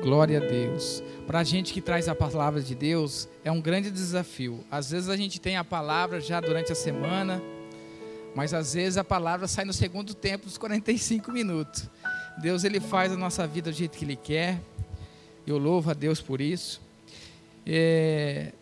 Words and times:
Glória 0.00 0.38
a 0.38 0.40
Deus. 0.40 1.02
Para 1.26 1.40
a 1.40 1.44
gente 1.44 1.72
que 1.72 1.80
traz 1.80 2.08
a 2.08 2.14
palavra 2.14 2.62
de 2.62 2.72
Deus, 2.72 3.28
é 3.44 3.50
um 3.50 3.60
grande 3.60 3.90
desafio. 3.90 4.64
Às 4.70 4.92
vezes 4.92 5.08
a 5.08 5.16
gente 5.16 5.40
tem 5.40 5.56
a 5.56 5.64
palavra 5.64 6.20
já 6.20 6.40
durante 6.40 6.70
a 6.70 6.74
semana, 6.74 7.42
mas 8.32 8.54
às 8.54 8.74
vezes 8.74 8.96
a 8.96 9.02
palavra 9.02 9.48
sai 9.48 9.64
no 9.64 9.72
segundo 9.72 10.14
tempo 10.14 10.46
dos 10.46 10.56
45 10.56 11.32
minutos. 11.32 11.90
Deus 12.40 12.62
ele 12.62 12.78
faz 12.78 13.10
a 13.12 13.16
nossa 13.16 13.44
vida 13.44 13.72
do 13.72 13.76
jeito 13.76 13.98
que 13.98 14.04
Ele 14.04 14.14
quer. 14.14 14.60
Eu 15.44 15.58
louvo 15.58 15.90
a 15.90 15.94
Deus 15.94 16.20
por 16.20 16.40
isso. 16.40 16.80
É... 17.66 18.52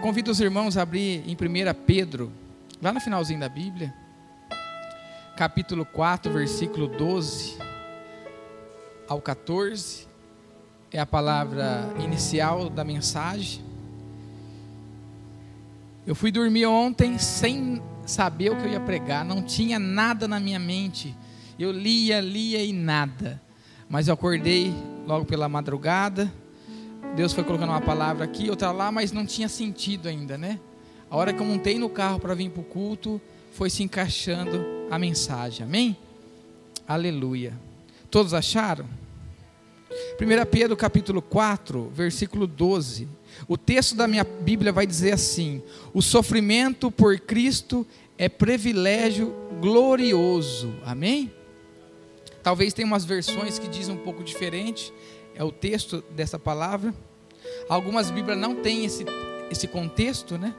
Convido 0.00 0.30
os 0.30 0.38
irmãos 0.38 0.76
a 0.76 0.82
abrir 0.82 1.28
em 1.28 1.34
1 1.34 1.74
Pedro, 1.84 2.30
lá 2.80 2.92
no 2.92 3.00
finalzinho 3.00 3.40
da 3.40 3.48
Bíblia, 3.48 3.92
capítulo 5.36 5.84
4, 5.84 6.32
versículo 6.32 6.86
12 6.86 7.58
ao 9.08 9.20
14 9.20 10.06
é 10.92 10.98
a 10.98 11.06
palavra 11.06 11.92
inicial 12.02 12.70
da 12.70 12.84
mensagem. 12.84 13.64
Eu 16.06 16.14
fui 16.14 16.30
dormir 16.30 16.66
ontem 16.66 17.18
sem 17.18 17.82
saber 18.06 18.50
o 18.50 18.56
que 18.56 18.62
eu 18.62 18.70
ia 18.70 18.80
pregar, 18.80 19.24
não 19.24 19.42
tinha 19.42 19.78
nada 19.78 20.28
na 20.28 20.38
minha 20.38 20.58
mente. 20.58 21.14
Eu 21.58 21.72
lia, 21.72 22.20
lia 22.20 22.62
e 22.62 22.72
nada. 22.72 23.40
Mas 23.88 24.08
eu 24.08 24.14
acordei 24.14 24.72
logo 25.06 25.24
pela 25.24 25.48
madrugada. 25.48 26.32
Deus 27.16 27.32
foi 27.32 27.42
colocando 27.42 27.70
uma 27.70 27.80
palavra 27.80 28.24
aqui, 28.24 28.50
outra 28.50 28.70
lá, 28.70 28.92
mas 28.92 29.10
não 29.10 29.26
tinha 29.26 29.48
sentido 29.48 30.08
ainda, 30.08 30.36
né? 30.38 30.60
A 31.10 31.16
hora 31.16 31.32
que 31.32 31.40
eu 31.40 31.46
montei 31.46 31.78
no 31.78 31.88
carro 31.88 32.20
para 32.20 32.34
vir 32.34 32.50
para 32.50 32.60
o 32.60 32.64
culto, 32.64 33.20
foi 33.52 33.70
se 33.70 33.82
encaixando 33.82 34.64
a 34.90 34.98
mensagem. 34.98 35.64
Amém? 35.64 35.96
Aleluia. 36.86 37.54
Todos 38.10 38.34
acharam? 38.34 38.86
1 39.90 40.46
Pedro 40.50 40.76
capítulo 40.76 41.22
4, 41.22 41.90
versículo 41.94 42.46
12. 42.46 43.08
O 43.46 43.56
texto 43.56 43.94
da 43.94 44.08
minha 44.08 44.24
Bíblia 44.24 44.72
vai 44.72 44.86
dizer 44.86 45.12
assim: 45.12 45.62
O 45.94 46.02
sofrimento 46.02 46.90
por 46.90 47.18
Cristo 47.20 47.86
é 48.18 48.28
privilégio 48.28 49.34
glorioso. 49.60 50.74
Amém? 50.84 51.32
Talvez 52.42 52.72
tenha 52.72 52.86
umas 52.86 53.04
versões 53.04 53.58
que 53.58 53.68
dizem 53.68 53.94
um 53.94 53.98
pouco 53.98 54.22
diferente, 54.22 54.92
é 55.34 55.42
o 55.42 55.52
texto 55.52 56.02
dessa 56.10 56.38
palavra. 56.38 56.94
Algumas 57.68 58.10
Bíblias 58.10 58.38
não 58.38 58.56
têm 58.56 58.84
esse, 58.84 59.04
esse 59.50 59.66
contexto, 59.66 60.38
né? 60.38 60.54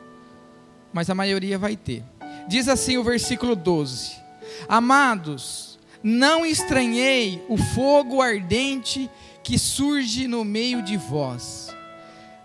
Mas 0.93 1.09
a 1.09 1.15
maioria 1.15 1.57
vai 1.57 1.75
ter. 1.75 2.03
Diz 2.47 2.67
assim 2.67 2.97
o 2.97 3.03
versículo 3.03 3.55
12: 3.55 4.15
Amados, 4.67 5.76
não 6.07 6.45
estranhei 6.45 7.43
o 7.49 7.57
fogo 7.57 8.21
ardente 8.21 9.11
que 9.43 9.59
surge 9.59 10.25
no 10.25 10.45
meio 10.45 10.81
de 10.81 10.95
vós, 10.95 11.67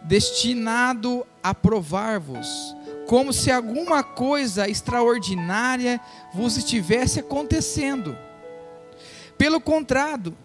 destinado 0.02 1.24
a 1.40 1.54
provar-vos, 1.54 2.74
como 3.06 3.32
se 3.32 3.52
alguma 3.52 4.02
coisa 4.02 4.68
extraordinária 4.68 6.00
vos 6.34 6.56
estivesse 6.56 7.20
acontecendo. 7.20 8.18
Pelo 9.38 9.60
contrário, 9.60 10.36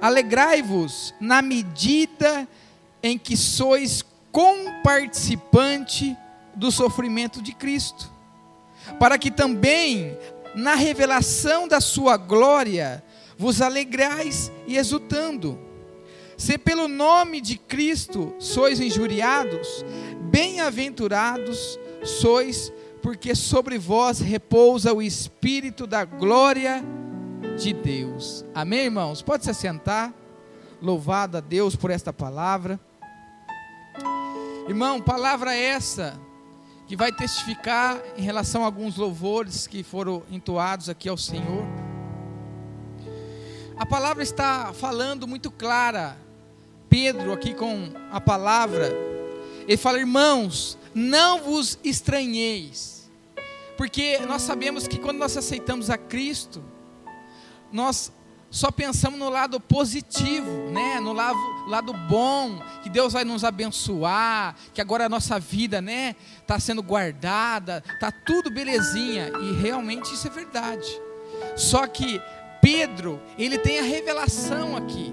alegrai-vos 0.00 1.14
na 1.20 1.40
medida 1.40 2.48
em 3.00 3.16
que 3.16 3.36
sois 3.36 4.04
comparticipante 4.32 6.16
do 6.56 6.72
sofrimento 6.72 7.40
de 7.40 7.52
Cristo, 7.52 8.10
para 8.98 9.16
que 9.16 9.30
também 9.30 10.18
na 10.54 10.74
revelação 10.74 11.66
da 11.68 11.80
sua 11.80 12.16
glória 12.16 13.02
vos 13.36 13.62
alegrais 13.62 14.50
e 14.66 14.76
exultando 14.76 15.70
se 16.40 16.56
pelo 16.56 16.88
nome 16.88 17.38
de 17.38 17.58
Cristo 17.58 18.34
sois 18.38 18.80
injuriados, 18.80 19.84
bem-aventurados 20.30 21.78
sois, 22.02 22.72
porque 23.02 23.34
sobre 23.34 23.76
vós 23.76 24.20
repousa 24.20 24.90
o 24.94 25.02
Espírito 25.02 25.86
da 25.86 26.02
glória 26.02 26.82
de 27.58 27.74
Deus. 27.74 28.42
Amém, 28.54 28.86
irmãos? 28.86 29.20
Pode 29.20 29.44
se 29.44 29.50
assentar. 29.50 30.14
Louvado 30.80 31.36
a 31.36 31.40
Deus 31.40 31.76
por 31.76 31.90
esta 31.90 32.10
palavra. 32.10 32.80
Irmão, 34.66 34.98
palavra 34.98 35.54
essa 35.54 36.18
que 36.90 36.96
vai 36.96 37.12
testificar 37.12 38.02
em 38.16 38.22
relação 38.22 38.62
a 38.62 38.66
alguns 38.66 38.96
louvores 38.96 39.68
que 39.68 39.80
foram 39.80 40.24
entoados 40.28 40.88
aqui 40.88 41.08
ao 41.08 41.16
Senhor. 41.16 41.64
A 43.76 43.86
palavra 43.86 44.24
está 44.24 44.72
falando 44.72 45.24
muito 45.24 45.52
clara 45.52 46.18
Pedro 46.88 47.32
aqui 47.32 47.54
com 47.54 47.92
a 48.10 48.20
palavra, 48.20 48.92
ele 49.68 49.76
fala: 49.76 50.00
irmãos, 50.00 50.76
não 50.92 51.40
vos 51.40 51.78
estranheis, 51.84 53.08
porque 53.76 54.18
nós 54.26 54.42
sabemos 54.42 54.88
que 54.88 54.98
quando 54.98 55.18
nós 55.18 55.36
aceitamos 55.36 55.90
a 55.90 55.96
Cristo, 55.96 56.60
nós 57.70 58.10
só 58.50 58.70
pensamos 58.72 59.18
no 59.18 59.30
lado 59.30 59.60
positivo, 59.60 60.70
né? 60.70 60.98
no 60.98 61.12
lado, 61.12 61.38
lado 61.68 61.92
bom, 61.92 62.60
que 62.82 62.90
Deus 62.90 63.12
vai 63.12 63.24
nos 63.24 63.44
abençoar, 63.44 64.56
que 64.74 64.80
agora 64.80 65.06
a 65.06 65.08
nossa 65.08 65.38
vida 65.38 65.80
né? 65.80 66.16
está 66.40 66.58
sendo 66.58 66.82
guardada, 66.82 67.82
está 67.94 68.10
tudo 68.10 68.50
belezinha, 68.50 69.30
e 69.40 69.52
realmente 69.52 70.12
isso 70.12 70.26
é 70.26 70.30
verdade. 70.30 71.00
Só 71.56 71.86
que 71.86 72.20
Pedro, 72.60 73.20
ele 73.38 73.56
tem 73.56 73.78
a 73.78 73.84
revelação 73.84 74.76
aqui. 74.76 75.12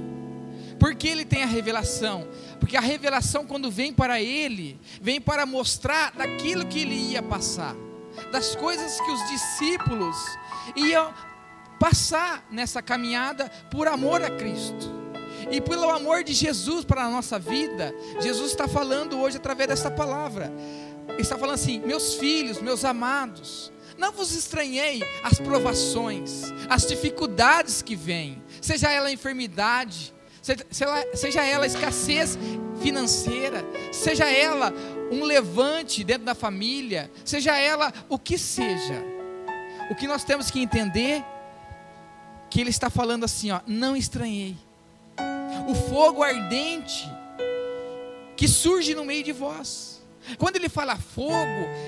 Por 0.79 0.95
que 0.95 1.07
ele 1.07 1.25
tem 1.25 1.43
a 1.43 1.47
revelação? 1.47 2.27
Porque 2.59 2.75
a 2.75 2.81
revelação, 2.81 3.45
quando 3.45 3.69
vem 3.69 3.93
para 3.93 4.21
ele, 4.21 4.79
vem 5.01 5.21
para 5.21 5.45
mostrar 5.45 6.11
daquilo 6.11 6.65
que 6.65 6.81
ele 6.81 6.95
ia 6.95 7.21
passar, 7.21 7.75
das 8.31 8.55
coisas 8.55 8.99
que 8.99 9.11
os 9.11 9.27
discípulos 9.29 10.15
iam 10.75 11.13
passar 11.79 12.45
nessa 12.51 12.81
caminhada 12.81 13.49
por 13.71 13.87
amor 13.87 14.23
a 14.23 14.29
Cristo. 14.29 14.95
E 15.49 15.61
pelo 15.61 15.89
amor 15.89 16.23
de 16.23 16.33
Jesus 16.33 16.83
para 16.83 17.05
a 17.05 17.09
nossa 17.09 17.39
vida, 17.39 17.93
Jesus 18.19 18.51
está 18.51 18.67
falando 18.67 19.19
hoje 19.19 19.37
através 19.37 19.69
dessa 19.69 19.89
palavra. 19.89 20.51
Ele 21.07 21.21
está 21.21 21.37
falando 21.37 21.55
assim: 21.55 21.79
meus 21.79 22.15
filhos, 22.15 22.61
meus 22.61 22.83
amados, 22.83 23.71
não 23.97 24.11
vos 24.11 24.35
estranhei 24.35 25.03
as 25.23 25.39
provações, 25.39 26.43
as 26.69 26.85
dificuldades 26.85 27.81
que 27.81 27.95
vêm, 27.95 28.41
seja 28.61 28.91
ela 28.91 29.07
a 29.07 29.11
enfermidade, 29.11 30.13
seja 31.13 31.43
ela 31.43 31.65
escassez 31.65 32.37
financeira, 32.81 33.63
seja 33.91 34.25
ela 34.29 34.73
um 35.11 35.23
levante 35.23 36.03
dentro 36.03 36.25
da 36.25 36.35
família, 36.35 37.09
seja 37.23 37.57
ela 37.57 37.93
o 38.09 38.19
que 38.19 38.37
seja. 38.37 39.01
O 39.89 39.95
que 39.95 40.05
nós 40.05 40.23
temos 40.25 40.51
que 40.51 40.59
entender 40.59 41.23
que 42.49 42.61
ele 42.61 42.69
está 42.69 42.89
falando 42.89 43.23
assim, 43.23 43.51
ó, 43.51 43.61
não 43.67 43.95
estranhei. 43.95 44.55
O 45.67 45.75
fogo 45.75 46.23
ardente 46.23 47.09
que 48.35 48.47
surge 48.47 48.93
no 48.95 49.03
meio 49.03 49.23
de 49.23 49.31
vós. 49.31 50.01
Quando 50.37 50.57
ele 50.57 50.69
fala 50.69 50.97
fogo, 50.97 51.33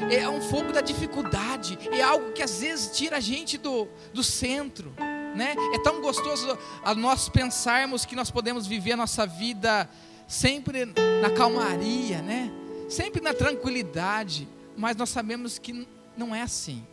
é 0.09 0.27
um 0.29 0.41
fogo 0.41 0.71
da 0.71 0.81
dificuldade, 0.81 1.77
é 1.91 2.01
algo 2.01 2.31
que 2.31 2.41
às 2.41 2.61
vezes 2.61 2.95
tira 2.95 3.17
a 3.17 3.19
gente 3.19 3.57
do, 3.57 3.87
do 4.13 4.23
centro 4.23 4.93
né? 5.35 5.55
É 5.73 5.79
tão 5.79 6.01
gostoso 6.01 6.57
a 6.83 6.93
nós 6.95 7.29
pensarmos 7.29 8.05
que 8.05 8.15
nós 8.15 8.31
podemos 8.31 8.67
viver 8.67 8.93
a 8.93 8.97
nossa 8.97 9.25
vida 9.25 9.89
sempre 10.27 10.85
na 11.21 11.29
calmaria, 11.35 12.21
né? 12.21 12.51
Sempre 12.89 13.21
na 13.21 13.33
tranquilidade, 13.33 14.47
mas 14.75 14.95
nós 14.95 15.09
sabemos 15.09 15.57
que 15.59 15.87
não 16.17 16.33
é 16.33 16.41
assim. 16.41 16.85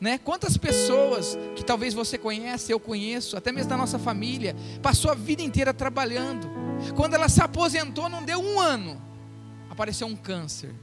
Né? 0.00 0.18
Quantas 0.18 0.56
pessoas 0.56 1.36
que 1.54 1.62
talvez 1.62 1.92
você 1.92 2.16
conhece, 2.16 2.72
eu 2.72 2.80
conheço, 2.80 3.36
até 3.36 3.52
mesmo 3.52 3.68
da 3.68 3.76
nossa 3.76 3.98
família, 3.98 4.56
passou 4.82 5.10
a 5.10 5.14
vida 5.14 5.42
inteira 5.42 5.74
trabalhando. 5.74 6.48
Quando 6.96 7.14
ela 7.14 7.28
se 7.28 7.42
aposentou, 7.42 8.08
não 8.08 8.22
deu 8.22 8.40
um 8.40 8.58
ano, 8.58 9.00
apareceu 9.68 10.06
um 10.06 10.16
câncer, 10.16 10.74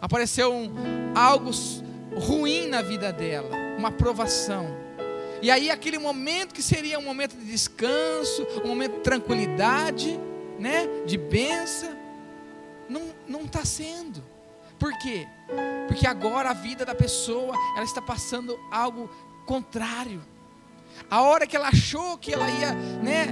apareceu 0.00 0.52
um, 0.52 0.70
algo 1.14 1.50
ruim 2.14 2.66
na 2.66 2.82
vida 2.82 3.10
dela, 3.10 3.56
uma 3.78 3.90
provação. 3.90 4.66
E 5.40 5.50
aí 5.50 5.70
aquele 5.70 5.98
momento 5.98 6.54
que 6.54 6.62
seria 6.62 6.98
um 6.98 7.04
momento 7.04 7.34
de 7.34 7.46
descanso, 7.46 8.46
um 8.62 8.68
momento 8.68 8.96
de 8.96 9.00
tranquilidade, 9.00 10.20
né, 10.58 10.86
de 11.06 11.16
benção, 11.16 11.96
não 12.86 13.02
não 13.26 13.42
está 13.42 13.64
sendo. 13.64 14.22
Por 14.80 14.96
quê? 14.98 15.28
Porque 15.86 16.06
agora 16.06 16.50
a 16.50 16.54
vida 16.54 16.86
da 16.86 16.94
pessoa 16.94 17.54
ela 17.76 17.84
está 17.84 18.00
passando 18.00 18.58
algo 18.72 19.10
contrário. 19.44 20.22
A 21.10 21.22
hora 21.22 21.46
que 21.46 21.54
ela 21.54 21.68
achou 21.68 22.16
que 22.16 22.32
ela 22.32 22.50
ia, 22.50 22.72
né, 22.72 23.26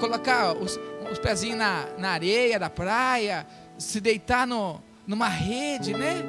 colocar 0.00 0.52
os, 0.56 0.78
os 1.10 1.18
pezinhos 1.18 1.56
na, 1.56 1.86
na 1.96 2.10
areia 2.10 2.58
da 2.58 2.68
praia, 2.68 3.46
se 3.78 4.00
deitar 4.00 4.46
no, 4.46 4.82
numa 5.06 5.28
rede, 5.28 5.92
né, 5.92 6.24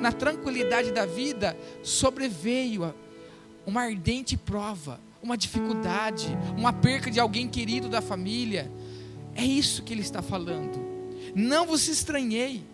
na 0.00 0.10
tranquilidade 0.10 0.90
da 0.90 1.04
vida, 1.04 1.56
sobreveio 1.82 2.94
uma 3.66 3.82
ardente 3.82 4.38
prova, 4.38 4.98
uma 5.22 5.36
dificuldade, 5.36 6.28
uma 6.56 6.72
perca 6.72 7.10
de 7.10 7.20
alguém 7.20 7.46
querido 7.46 7.88
da 7.90 8.00
família. 8.00 8.72
É 9.34 9.44
isso 9.44 9.82
que 9.82 9.92
ele 9.92 10.00
está 10.00 10.22
falando. 10.22 10.78
Não 11.34 11.66
vos 11.66 11.88
estranhei. 11.88 12.64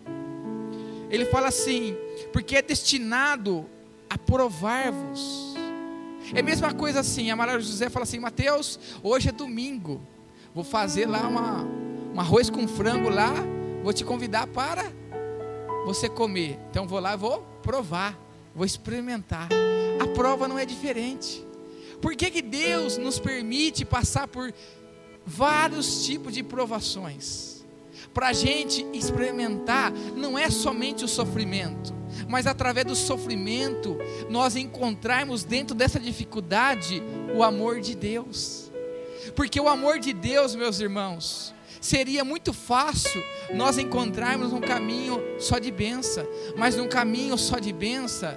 Ele 1.09 1.25
fala 1.25 1.47
assim, 1.47 1.95
porque 2.33 2.55
é 2.57 2.61
destinado 2.61 3.65
a 4.09 4.17
provar-vos. 4.17 5.55
É 6.33 6.39
a 6.39 6.43
mesma 6.43 6.73
coisa 6.73 7.01
assim, 7.01 7.29
a 7.29 7.35
Maria 7.35 7.59
José 7.59 7.89
fala 7.89 8.03
assim, 8.03 8.19
Mateus, 8.19 8.79
hoje 9.03 9.29
é 9.29 9.31
domingo, 9.31 10.01
vou 10.53 10.63
fazer 10.63 11.05
lá 11.05 11.27
uma, 11.27 11.63
um 12.13 12.19
arroz 12.19 12.49
com 12.49 12.67
frango 12.67 13.09
lá, 13.09 13.31
vou 13.83 13.93
te 13.93 14.03
convidar 14.03 14.47
para 14.47 14.91
você 15.85 16.09
comer. 16.09 16.59
Então 16.69 16.87
vou 16.87 16.99
lá 16.99 17.13
e 17.13 17.17
vou 17.17 17.41
provar, 17.61 18.19
vou 18.55 18.65
experimentar. 18.65 19.49
A 19.99 20.07
prova 20.07 20.47
não 20.47 20.57
é 20.57 20.65
diferente. 20.65 21.45
Por 22.01 22.15
que, 22.15 22.31
que 22.31 22.41
Deus 22.41 22.97
nos 22.97 23.19
permite 23.19 23.85
passar 23.85 24.27
por 24.27 24.53
vários 25.25 26.05
tipos 26.05 26.33
de 26.33 26.43
provações? 26.43 27.54
Para 28.15 28.29
a 28.29 28.33
gente 28.33 28.87
experimentar, 28.93 29.91
não 29.91 30.39
é 30.39 30.49
somente 30.49 31.03
o 31.03 31.07
sofrimento, 31.07 31.93
mas 32.29 32.47
através 32.47 32.85
do 32.85 32.95
sofrimento, 32.95 33.97
nós 34.29 34.55
encontrarmos 34.55 35.43
dentro 35.43 35.75
dessa 35.75 35.99
dificuldade 35.99 37.03
o 37.35 37.43
amor 37.43 37.81
de 37.81 37.93
Deus. 37.93 38.71
Porque 39.35 39.59
o 39.59 39.67
amor 39.67 39.99
de 39.99 40.13
Deus, 40.13 40.55
meus 40.55 40.79
irmãos, 40.79 41.53
seria 41.81 42.23
muito 42.23 42.53
fácil 42.53 43.21
nós 43.53 43.77
encontrarmos 43.77 44.53
um 44.53 44.61
caminho 44.61 45.21
só 45.37 45.59
de 45.59 45.69
benção, 45.69 46.25
mas 46.55 46.77
num 46.77 46.87
caminho 46.87 47.37
só 47.37 47.59
de 47.59 47.73
benção, 47.73 48.33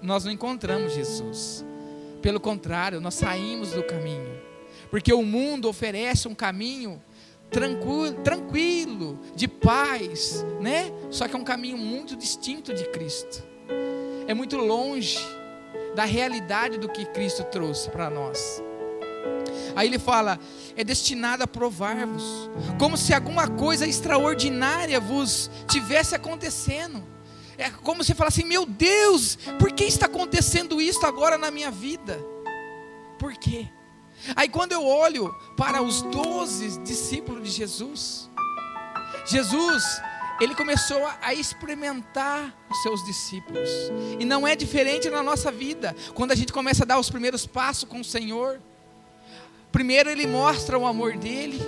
nós 0.00 0.24
não 0.24 0.32
encontramos 0.32 0.94
Jesus. 0.94 1.62
Pelo 2.22 2.40
contrário, 2.40 2.98
nós 2.98 3.12
saímos 3.16 3.72
do 3.72 3.82
caminho, 3.82 4.40
porque 4.90 5.12
o 5.12 5.22
mundo 5.22 5.68
oferece 5.68 6.26
um 6.28 6.34
caminho 6.34 6.98
tranquilo, 7.52 8.12
tranquilo, 8.24 9.18
de 9.34 9.46
paz, 9.46 10.44
né? 10.60 10.90
Só 11.10 11.28
que 11.28 11.36
é 11.36 11.38
um 11.38 11.44
caminho 11.44 11.76
muito 11.76 12.16
distinto 12.16 12.72
de 12.72 12.84
Cristo. 12.86 13.44
É 14.26 14.34
muito 14.34 14.56
longe 14.56 15.18
da 15.94 16.04
realidade 16.04 16.78
do 16.78 16.88
que 16.88 17.04
Cristo 17.04 17.44
trouxe 17.44 17.90
para 17.90 18.08
nós. 18.08 18.62
Aí 19.76 19.86
ele 19.86 19.98
fala: 19.98 20.38
é 20.76 20.82
destinado 20.82 21.42
a 21.42 21.46
provar-vos, 21.46 22.50
como 22.78 22.96
se 22.96 23.12
alguma 23.14 23.48
coisa 23.48 23.86
extraordinária 23.86 24.98
vos 24.98 25.50
tivesse 25.68 26.14
acontecendo. 26.14 27.02
É 27.58 27.70
como 27.70 28.02
se 28.02 28.14
falasse: 28.14 28.44
meu 28.44 28.64
Deus, 28.64 29.36
por 29.58 29.72
que 29.72 29.84
está 29.84 30.06
acontecendo 30.06 30.80
isso 30.80 31.04
agora 31.04 31.36
na 31.36 31.50
minha 31.50 31.70
vida? 31.70 32.18
Por 33.18 33.34
quê? 33.34 33.68
Aí 34.36 34.48
quando 34.48 34.72
eu 34.72 34.86
olho 34.86 35.34
para 35.56 35.82
os 35.82 36.02
doze 36.02 36.78
discípulos 36.80 37.42
de 37.44 37.50
Jesus, 37.50 38.30
Jesus, 39.26 39.84
ele 40.40 40.54
começou 40.54 41.08
a 41.20 41.32
experimentar 41.32 42.52
os 42.70 42.82
seus 42.82 43.04
discípulos. 43.04 43.68
E 44.18 44.24
não 44.24 44.46
é 44.46 44.56
diferente 44.56 45.08
na 45.08 45.22
nossa 45.22 45.52
vida, 45.52 45.94
quando 46.14 46.32
a 46.32 46.34
gente 46.34 46.52
começa 46.52 46.82
a 46.82 46.86
dar 46.86 46.98
os 46.98 47.10
primeiros 47.10 47.46
passos 47.46 47.84
com 47.84 48.00
o 48.00 48.04
Senhor. 48.04 48.60
Primeiro 49.70 50.10
ele 50.10 50.26
mostra 50.26 50.78
o 50.78 50.86
amor 50.86 51.16
dele, 51.16 51.58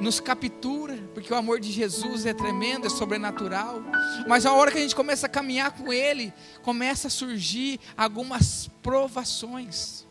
nos 0.00 0.20
captura, 0.20 0.98
porque 1.14 1.32
o 1.32 1.36
amor 1.36 1.60
de 1.60 1.70
Jesus 1.72 2.26
é 2.26 2.34
tremendo, 2.34 2.86
é 2.86 2.90
sobrenatural. 2.90 3.80
Mas 4.26 4.44
a 4.44 4.52
hora 4.52 4.70
que 4.70 4.78
a 4.78 4.82
gente 4.82 4.96
começa 4.96 5.26
a 5.26 5.30
caminhar 5.30 5.70
com 5.70 5.92
ele, 5.92 6.32
começa 6.62 7.06
a 7.08 7.10
surgir 7.10 7.80
algumas 7.96 8.68
provações. 8.82 10.04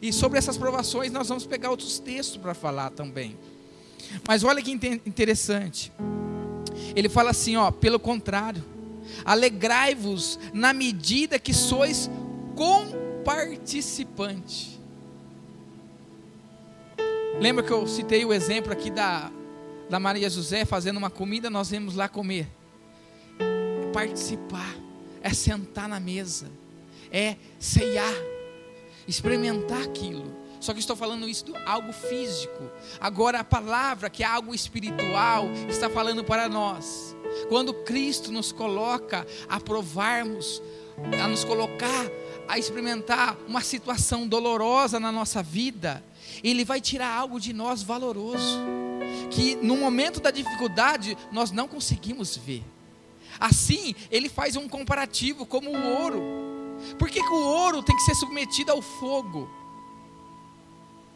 E 0.00 0.12
sobre 0.12 0.38
essas 0.38 0.56
provações 0.56 1.12
nós 1.12 1.28
vamos 1.28 1.46
pegar 1.46 1.70
outros 1.70 1.98
textos 1.98 2.36
para 2.36 2.54
falar 2.54 2.90
também. 2.90 3.36
Mas 4.26 4.44
olha 4.44 4.62
que 4.62 4.70
interessante. 4.70 5.92
Ele 6.94 7.08
fala 7.08 7.30
assim, 7.30 7.56
ó, 7.56 7.70
pelo 7.70 7.98
contrário, 7.98 8.62
alegrai-vos 9.24 10.38
na 10.52 10.72
medida 10.72 11.38
que 11.38 11.54
sois 11.54 12.10
comparticipante. 12.54 14.80
Lembra 17.38 17.64
que 17.64 17.72
eu 17.72 17.86
citei 17.86 18.24
o 18.24 18.32
exemplo 18.32 18.72
aqui 18.72 18.90
da, 18.90 19.30
da 19.88 20.00
Maria 20.00 20.28
José 20.28 20.64
fazendo 20.64 20.96
uma 20.96 21.10
comida, 21.10 21.48
nós 21.48 21.70
vamos 21.70 21.94
lá 21.94 22.08
comer. 22.08 22.48
É 23.38 23.90
participar, 23.92 24.74
é 25.22 25.32
sentar 25.32 25.88
na 25.88 25.98
mesa, 25.98 26.50
é 27.10 27.36
ceiar 27.58 28.12
experimentar 29.10 29.82
aquilo. 29.82 30.38
Só 30.60 30.74
que 30.74 30.78
estou 30.78 30.94
falando 30.94 31.28
isso 31.28 31.46
de 31.46 31.56
algo 31.64 31.92
físico. 31.92 32.70
Agora 33.00 33.40
a 33.40 33.44
palavra, 33.44 34.10
que 34.10 34.22
é 34.22 34.26
algo 34.26 34.54
espiritual, 34.54 35.46
está 35.68 35.88
falando 35.88 36.22
para 36.22 36.48
nós. 36.48 37.16
Quando 37.48 37.72
Cristo 37.72 38.30
nos 38.30 38.52
coloca 38.52 39.26
a 39.48 39.58
provarmos, 39.58 40.62
a 41.22 41.26
nos 41.26 41.44
colocar 41.44 42.06
a 42.46 42.58
experimentar 42.58 43.38
uma 43.46 43.60
situação 43.60 44.26
dolorosa 44.26 44.98
na 44.98 45.12
nossa 45.12 45.40
vida, 45.40 46.02
Ele 46.42 46.64
vai 46.64 46.80
tirar 46.80 47.14
algo 47.14 47.38
de 47.38 47.52
nós 47.52 47.80
valoroso, 47.80 48.58
que 49.30 49.54
no 49.54 49.76
momento 49.76 50.20
da 50.20 50.32
dificuldade 50.32 51.16
nós 51.30 51.52
não 51.52 51.68
conseguimos 51.68 52.36
ver. 52.36 52.64
Assim, 53.38 53.94
Ele 54.10 54.28
faz 54.28 54.56
um 54.56 54.68
comparativo 54.68 55.46
como 55.46 55.70
o 55.70 56.02
ouro. 56.02 56.49
Por 56.98 57.08
que, 57.08 57.20
que 57.20 57.32
o 57.32 57.44
ouro 57.44 57.82
tem 57.82 57.96
que 57.96 58.02
ser 58.02 58.14
submetido 58.14 58.72
ao 58.72 58.82
fogo? 58.82 59.48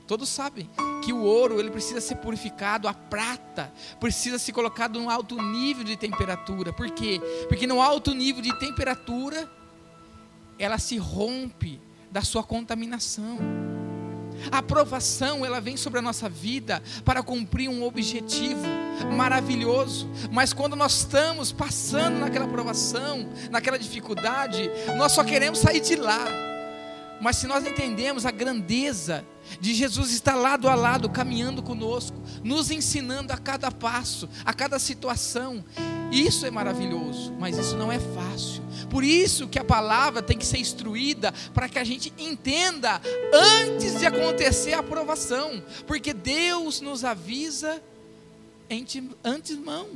Todos 0.06 0.28
sabem 0.28 0.68
que 1.02 1.12
o 1.12 1.22
ouro 1.22 1.58
ele 1.58 1.70
precisa 1.70 2.00
ser 2.00 2.16
purificado, 2.16 2.86
a 2.86 2.92
prata 2.92 3.72
precisa 3.98 4.38
ser 4.38 4.52
colocado 4.52 4.98
num 5.00 5.08
alto 5.08 5.40
nível 5.40 5.82
de 5.82 5.96
temperatura. 5.96 6.72
Por 6.72 6.90
quê? 6.90 7.20
Porque 7.48 7.66
no 7.66 7.80
alto 7.80 8.12
nível 8.14 8.42
de 8.42 8.58
temperatura 8.58 9.50
ela 10.58 10.78
se 10.78 10.98
rompe 10.98 11.80
da 12.10 12.22
sua 12.22 12.42
contaminação. 12.42 13.38
A 14.50 14.58
aprovação, 14.58 15.44
ela 15.44 15.60
vem 15.60 15.76
sobre 15.76 15.98
a 15.98 16.02
nossa 16.02 16.28
vida 16.28 16.82
para 17.04 17.22
cumprir 17.22 17.68
um 17.68 17.82
objetivo 17.84 18.64
maravilhoso. 19.16 20.08
Mas 20.30 20.52
quando 20.52 20.76
nós 20.76 20.98
estamos 20.98 21.52
passando 21.52 22.18
naquela 22.18 22.44
aprovação, 22.44 23.28
naquela 23.50 23.78
dificuldade, 23.78 24.70
nós 24.96 25.12
só 25.12 25.24
queremos 25.24 25.58
sair 25.58 25.80
de 25.80 25.96
lá. 25.96 26.24
Mas 27.20 27.36
se 27.36 27.46
nós 27.46 27.66
entendemos 27.66 28.26
a 28.26 28.30
grandeza 28.30 29.24
de 29.60 29.72
Jesus 29.72 30.12
estar 30.12 30.34
lado 30.34 30.68
a 30.68 30.74
lado, 30.74 31.08
caminhando 31.08 31.62
conosco, 31.62 32.20
nos 32.42 32.70
ensinando 32.70 33.32
a 33.32 33.38
cada 33.38 33.70
passo, 33.70 34.28
a 34.44 34.52
cada 34.52 34.78
situação, 34.78 35.64
isso 36.12 36.46
é 36.46 36.50
maravilhoso, 36.50 37.32
mas 37.38 37.58
isso 37.58 37.76
não 37.76 37.90
é 37.90 37.98
fácil. 37.98 38.62
Por 38.90 39.02
isso 39.02 39.48
que 39.48 39.58
a 39.58 39.64
palavra 39.64 40.22
tem 40.22 40.38
que 40.38 40.46
ser 40.46 40.58
instruída 40.58 41.32
para 41.52 41.68
que 41.68 41.78
a 41.78 41.84
gente 41.84 42.12
entenda 42.18 43.00
antes 43.32 43.98
de 43.98 44.06
acontecer 44.06 44.74
a 44.74 44.78
aprovação, 44.80 45.62
porque 45.86 46.12
Deus 46.12 46.80
nos 46.80 47.04
avisa 47.04 47.82
antemão. 49.24 49.88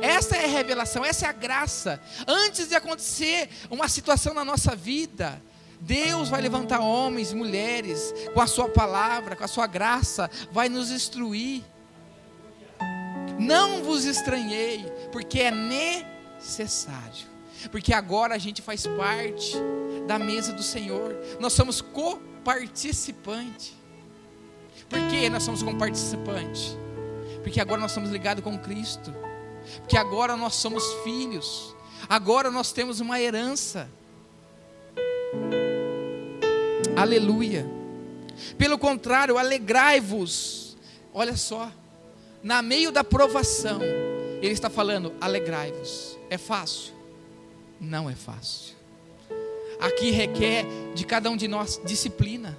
Essa 0.00 0.36
é 0.36 0.44
a 0.44 0.48
revelação, 0.48 1.04
essa 1.04 1.26
é 1.26 1.28
a 1.28 1.32
graça. 1.32 2.00
Antes 2.26 2.68
de 2.68 2.74
acontecer 2.74 3.48
uma 3.70 3.88
situação 3.88 4.34
na 4.34 4.44
nossa 4.44 4.76
vida, 4.76 5.40
Deus 5.80 6.28
vai 6.28 6.40
levantar 6.40 6.80
homens 6.80 7.32
e 7.32 7.34
mulheres 7.34 8.14
com 8.32 8.40
a 8.40 8.46
sua 8.46 8.68
palavra, 8.68 9.36
com 9.36 9.44
a 9.44 9.48
sua 9.48 9.66
graça, 9.66 10.30
vai 10.50 10.68
nos 10.68 10.90
instruir. 10.90 11.62
Não 13.38 13.82
vos 13.82 14.04
estranhei, 14.04 14.84
porque 15.14 15.38
é 15.38 15.52
necessário. 15.52 17.28
Porque 17.70 17.94
agora 17.94 18.34
a 18.34 18.38
gente 18.38 18.60
faz 18.60 18.84
parte 18.84 19.54
da 20.08 20.18
mesa 20.18 20.52
do 20.52 20.60
Senhor. 20.60 21.16
Nós 21.38 21.52
somos 21.52 21.80
coparticipantes. 21.80 23.74
Por 24.88 24.98
que 25.06 25.30
nós 25.30 25.44
somos 25.44 25.62
coparticipantes? 25.62 26.76
Porque 27.44 27.60
agora 27.60 27.80
nós 27.80 27.92
somos 27.92 28.10
ligados 28.10 28.42
com 28.42 28.58
Cristo. 28.58 29.14
Porque 29.78 29.96
agora 29.96 30.36
nós 30.36 30.56
somos 30.56 30.82
filhos. 31.04 31.76
Agora 32.08 32.50
nós 32.50 32.72
temos 32.72 32.98
uma 32.98 33.20
herança. 33.20 33.88
Aleluia. 36.96 37.64
Pelo 38.58 38.76
contrário, 38.76 39.38
alegrai-vos. 39.38 40.76
Olha 41.12 41.36
só, 41.36 41.70
na 42.42 42.60
meio 42.62 42.90
da 42.90 43.04
provação, 43.04 43.78
ele 44.44 44.54
está 44.54 44.68
falando: 44.70 45.12
alegrai-vos. 45.20 46.18
É 46.28 46.38
fácil? 46.38 46.92
Não 47.80 48.08
é 48.08 48.14
fácil. 48.14 48.74
Aqui 49.80 50.10
requer 50.10 50.64
de 50.94 51.04
cada 51.04 51.30
um 51.30 51.36
de 51.36 51.48
nós 51.48 51.80
disciplina. 51.84 52.56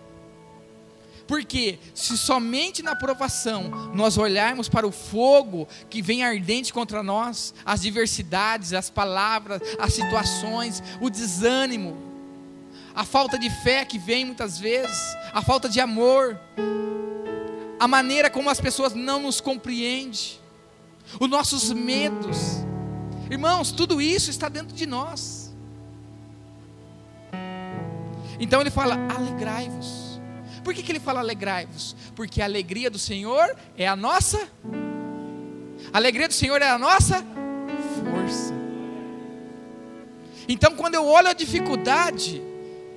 Porque 1.27 1.79
se 1.93 2.17
somente 2.17 2.83
na 2.83 2.95
provação 2.95 3.91
nós 3.93 4.17
olharmos 4.17 4.69
para 4.69 4.85
o 4.85 4.91
fogo 4.91 5.67
que 5.89 6.01
vem 6.01 6.23
ardente 6.23 6.71
contra 6.71 7.01
nós, 7.01 7.53
as 7.65 7.81
diversidades, 7.81 8.73
as 8.73 8.91
palavras, 8.91 9.59
as 9.79 9.93
situações, 9.93 10.83
o 11.01 11.09
desânimo, 11.09 11.97
a 12.93 13.03
falta 13.03 13.39
de 13.39 13.49
fé 13.49 13.83
que 13.83 13.97
vem 13.97 14.23
muitas 14.23 14.59
vezes, 14.59 14.97
a 15.33 15.41
falta 15.41 15.67
de 15.67 15.79
amor, 15.79 16.39
a 17.79 17.87
maneira 17.87 18.29
como 18.29 18.49
as 18.49 18.61
pessoas 18.61 18.93
não 18.93 19.23
nos 19.23 19.41
compreendem, 19.41 20.39
os 21.19 21.29
nossos 21.29 21.71
medos. 21.71 22.63
Irmãos, 23.29 23.71
tudo 23.71 24.01
isso 24.01 24.29
está 24.29 24.49
dentro 24.49 24.75
de 24.75 24.85
nós. 24.85 25.53
Então 28.39 28.61
ele 28.61 28.69
fala: 28.69 28.95
alegrai-vos. 29.15 30.19
Por 30.63 30.73
que, 30.73 30.81
que 30.81 30.91
ele 30.91 30.99
fala 30.99 31.19
alegrai-vos? 31.19 31.95
Porque 32.15 32.41
a 32.41 32.45
alegria 32.45 32.89
do 32.89 32.97
Senhor 32.97 33.55
é 33.77 33.87
a 33.87 33.95
nossa, 33.95 34.49
a 35.93 35.97
alegria 35.97 36.27
do 36.27 36.33
Senhor 36.33 36.61
é 36.61 36.69
a 36.69 36.77
nossa 36.77 37.23
força. 38.03 38.53
Então, 40.47 40.75
quando 40.75 40.95
eu 40.95 41.05
olho 41.05 41.27
a 41.27 41.33
dificuldade, 41.33 42.41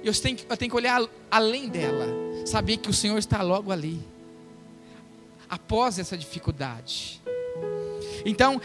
eu 0.02 0.12
tenho, 0.14 0.38
eu 0.48 0.56
tenho 0.56 0.70
que 0.70 0.76
olhar 0.76 1.02
além 1.30 1.68
dela, 1.68 2.06
saber 2.46 2.78
que 2.78 2.88
o 2.88 2.94
Senhor 2.94 3.18
está 3.18 3.42
logo 3.42 3.70
ali, 3.70 4.02
após 5.48 5.98
essa 5.98 6.16
dificuldade. 6.16 7.22
Então, 8.24 8.60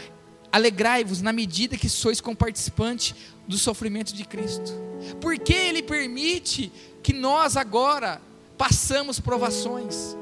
alegrai-vos 0.52 1.20
na 1.20 1.32
medida 1.32 1.76
que 1.76 1.88
sois 1.88 2.20
comparticipantes 2.20 3.14
do 3.46 3.58
sofrimento 3.58 4.14
de 4.14 4.24
Cristo. 4.24 4.72
Porque 5.20 5.52
Ele 5.52 5.82
permite 5.82 6.72
que 7.02 7.12
nós 7.12 7.56
agora 7.56 8.20
passamos 8.56 9.18
provações? 9.18 10.16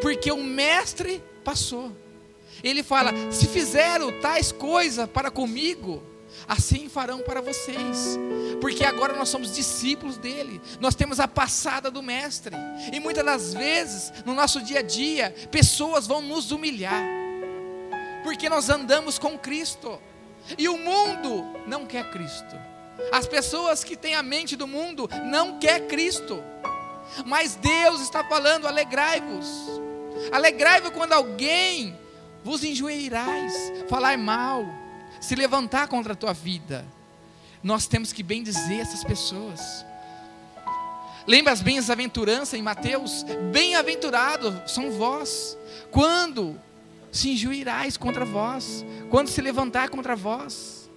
Porque 0.00 0.30
o 0.30 0.42
Mestre 0.42 1.22
passou. 1.44 1.90
Ele 2.62 2.82
fala: 2.82 3.12
se 3.30 3.46
fizeram 3.46 4.20
tais 4.20 4.52
coisas 4.52 5.08
para 5.08 5.30
comigo, 5.30 6.02
assim 6.46 6.88
farão 6.88 7.20
para 7.20 7.40
vocês, 7.40 8.18
porque 8.60 8.84
agora 8.84 9.16
nós 9.16 9.28
somos 9.28 9.54
discípulos 9.54 10.16
dele, 10.16 10.60
nós 10.80 10.94
temos 10.94 11.20
a 11.20 11.28
passada 11.28 11.90
do 11.90 12.02
Mestre, 12.02 12.54
e 12.92 13.00
muitas 13.00 13.24
das 13.24 13.54
vezes, 13.54 14.12
no 14.24 14.34
nosso 14.34 14.60
dia 14.60 14.80
a 14.80 14.82
dia, 14.82 15.34
pessoas 15.50 16.06
vão 16.06 16.20
nos 16.20 16.50
humilhar, 16.50 17.02
porque 18.28 18.50
nós 18.50 18.68
andamos 18.68 19.18
com 19.18 19.38
Cristo, 19.38 19.98
e 20.58 20.68
o 20.68 20.76
mundo 20.76 21.46
não 21.66 21.86
quer 21.86 22.10
Cristo, 22.10 22.54
as 23.10 23.26
pessoas 23.26 23.82
que 23.82 23.96
têm 23.96 24.14
a 24.14 24.22
mente 24.22 24.54
do 24.54 24.66
mundo 24.66 25.08
não 25.24 25.58
quer 25.58 25.86
Cristo, 25.86 26.38
mas 27.24 27.54
Deus 27.54 28.02
está 28.02 28.22
falando: 28.22 28.68
alegrai-vos, 28.68 29.48
alegrai-vos 30.30 30.90
quando 30.90 31.14
alguém 31.14 31.98
vos 32.44 32.62
enjoeirais, 32.62 33.54
falar 33.88 34.18
mal, 34.18 34.62
se 35.22 35.34
levantar 35.34 35.88
contra 35.88 36.12
a 36.12 36.16
tua 36.16 36.34
vida. 36.34 36.84
Nós 37.62 37.86
temos 37.86 38.12
que 38.12 38.22
bem 38.22 38.42
dizer 38.42 38.80
essas 38.80 39.02
pessoas. 39.02 39.86
Lembra 41.26 41.54
as 41.54 41.62
bem-aventuranças 41.62 42.52
em 42.52 42.62
Mateus? 42.62 43.24
Bem-aventurados 43.50 44.70
são 44.70 44.90
vós, 44.90 45.56
quando 45.90 46.60
se 47.10 47.30
injuirais 47.30 47.96
contra 47.96 48.24
vós, 48.24 48.84
quando 49.10 49.28
se 49.28 49.40
levantar 49.40 49.88
contra 49.88 50.14
vós. 50.14 50.90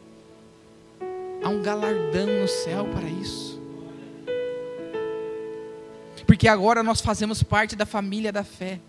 Há 1.44 1.50
um 1.50 1.62
galardão 1.62 2.28
no 2.28 2.48
céu 2.48 2.86
para 2.86 3.08
isso. 3.08 3.60
Porque 6.26 6.48
agora 6.48 6.84
nós 6.84 7.02
fazemos 7.02 7.44
parte 7.44 7.76
da 7.76 7.86
família 7.86 8.32
da 8.32 8.44
fé. 8.44 8.80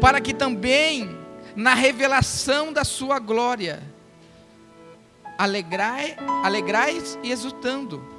Para 0.00 0.20
que 0.20 0.34
também 0.34 1.16
na 1.54 1.74
revelação 1.74 2.72
da 2.72 2.84
sua 2.84 3.18
glória. 3.18 3.82
Alegrai, 5.38 6.16
alegrais 6.42 7.18
e 7.22 7.30
exultando. 7.30 8.11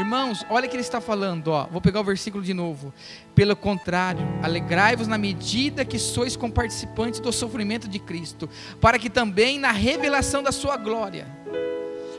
Irmãos, 0.00 0.44
olha 0.48 0.66
o 0.66 0.70
que 0.70 0.76
ele 0.76 0.82
está 0.82 1.00
falando, 1.00 1.48
ó. 1.48 1.66
Vou 1.66 1.80
pegar 1.80 2.00
o 2.00 2.04
versículo 2.04 2.42
de 2.42 2.54
novo. 2.54 2.92
Pelo 3.34 3.54
contrário, 3.54 4.26
alegrai-vos 4.42 5.06
na 5.06 5.18
medida 5.18 5.84
que 5.84 5.98
sois 5.98 6.36
comparticipantes 6.36 7.20
do 7.20 7.32
sofrimento 7.32 7.86
de 7.86 7.98
Cristo, 7.98 8.48
para 8.80 8.98
que 8.98 9.10
também 9.10 9.58
na 9.58 9.70
revelação 9.70 10.42
da 10.42 10.52
sua 10.52 10.76
glória. 10.76 11.26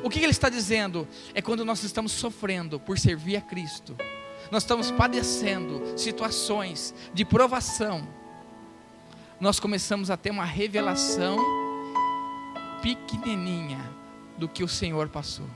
O 0.04 0.10
que 0.10 0.20
ele 0.20 0.32
está 0.32 0.50
dizendo? 0.50 1.08
É 1.34 1.42
quando 1.42 1.66
nós 1.66 1.84
estamos 1.84 2.12
sofrendo 2.12 2.80
por 2.80 2.98
servir 2.98 3.36
a 3.36 3.42
Cristo. 3.42 3.96
Nós 4.52 4.64
estamos 4.64 4.92
padecendo 4.92 5.98
situações 5.98 6.94
de 7.14 7.26
provação 7.26 8.08
nós 9.42 9.60
começamos 9.60 10.12
a 10.12 10.18
ter 10.18 10.30
uma 10.30 10.46
revelação 10.46 11.36
pequenininha 12.80 13.80
do 14.38 14.48
que 14.48 14.64
o 14.64 14.68
Senhor 14.68 15.10
passou. 15.10 15.48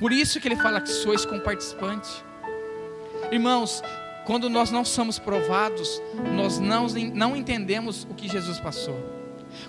Por 0.00 0.12
isso 0.12 0.40
que 0.40 0.48
ele 0.48 0.56
fala 0.56 0.80
que 0.80 0.88
sois 0.88 1.26
comparticipantes. 1.26 2.24
Irmãos, 3.30 3.82
quando 4.24 4.48
nós 4.48 4.70
não 4.70 4.84
somos 4.84 5.18
provados, 5.18 6.00
nós 6.34 6.58
não, 6.58 6.86
não 7.14 7.36
entendemos 7.36 8.04
o 8.10 8.14
que 8.14 8.26
Jesus 8.26 8.58
passou. 8.58 8.98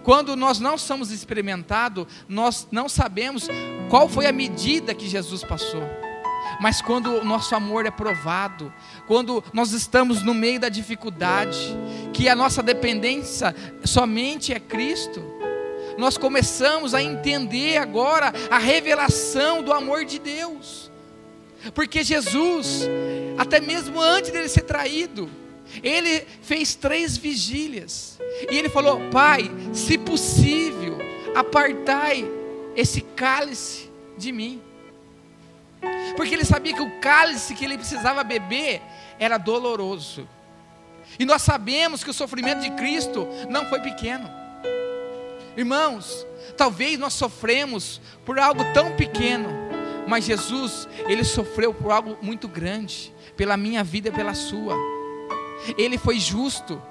Quando 0.03 0.35
nós 0.35 0.59
não 0.59 0.77
somos 0.77 1.11
experimentados, 1.11 2.05
nós 2.29 2.67
não 2.71 2.87
sabemos 2.87 3.47
qual 3.89 4.07
foi 4.07 4.25
a 4.25 4.31
medida 4.31 4.95
que 4.95 5.07
Jesus 5.07 5.43
passou. 5.43 5.83
Mas 6.59 6.81
quando 6.81 7.11
o 7.17 7.25
nosso 7.25 7.55
amor 7.55 7.85
é 7.85 7.91
provado, 7.91 8.73
quando 9.07 9.43
nós 9.51 9.73
estamos 9.73 10.21
no 10.23 10.33
meio 10.33 10.59
da 10.59 10.69
dificuldade, 10.69 11.75
que 12.13 12.29
a 12.29 12.35
nossa 12.35 12.63
dependência 12.63 13.55
somente 13.83 14.53
é 14.53 14.59
Cristo, 14.59 15.23
nós 16.01 16.17
começamos 16.17 16.95
a 16.95 17.03
entender 17.03 17.77
agora 17.77 18.33
a 18.49 18.57
revelação 18.57 19.61
do 19.61 19.71
amor 19.71 20.03
de 20.03 20.17
Deus. 20.17 20.89
Porque 21.75 22.03
Jesus, 22.03 22.89
até 23.37 23.61
mesmo 23.61 24.01
antes 24.01 24.31
dele 24.31 24.49
ser 24.49 24.63
traído, 24.63 25.29
ele 25.83 26.25
fez 26.41 26.73
três 26.73 27.15
vigílias. 27.15 28.19
E 28.49 28.57
ele 28.57 28.67
falou: 28.67 28.99
Pai, 29.11 29.51
se 29.73 29.95
possível, 29.95 30.97
apartai 31.35 32.27
esse 32.75 33.01
cálice 33.01 33.87
de 34.17 34.31
mim. 34.31 34.59
Porque 36.17 36.33
ele 36.33 36.45
sabia 36.45 36.73
que 36.73 36.81
o 36.81 36.99
cálice 36.99 37.53
que 37.53 37.63
ele 37.63 37.77
precisava 37.77 38.23
beber 38.23 38.81
era 39.19 39.37
doloroso. 39.37 40.27
E 41.19 41.25
nós 41.25 41.43
sabemos 41.43 42.03
que 42.03 42.09
o 42.09 42.13
sofrimento 42.13 42.61
de 42.61 42.71
Cristo 42.71 43.27
não 43.47 43.69
foi 43.69 43.81
pequeno. 43.81 44.40
Irmãos, 45.55 46.25
talvez 46.55 46.97
nós 46.97 47.13
sofremos 47.13 48.01
por 48.25 48.39
algo 48.39 48.63
tão 48.73 48.95
pequeno, 48.95 49.49
mas 50.07 50.25
Jesus, 50.25 50.87
ele 51.07 51.23
sofreu 51.23 51.73
por 51.73 51.91
algo 51.91 52.17
muito 52.21 52.47
grande, 52.47 53.13
pela 53.35 53.57
minha 53.57 53.83
vida 53.83 54.09
e 54.09 54.11
pela 54.11 54.33
sua. 54.33 54.75
Ele 55.77 55.97
foi 55.97 56.19
justo, 56.19 56.81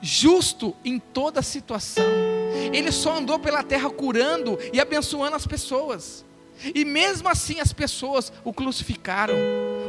justo 0.00 0.76
em 0.84 0.98
toda 0.98 1.42
situação. 1.42 2.04
Ele 2.72 2.90
só 2.92 3.16
andou 3.16 3.38
pela 3.38 3.62
terra 3.62 3.88
curando 3.88 4.58
e 4.72 4.80
abençoando 4.80 5.36
as 5.36 5.46
pessoas. 5.46 6.24
E 6.74 6.84
mesmo 6.84 7.28
assim 7.28 7.60
as 7.60 7.72
pessoas 7.72 8.32
o 8.44 8.52
crucificaram, 8.52 9.36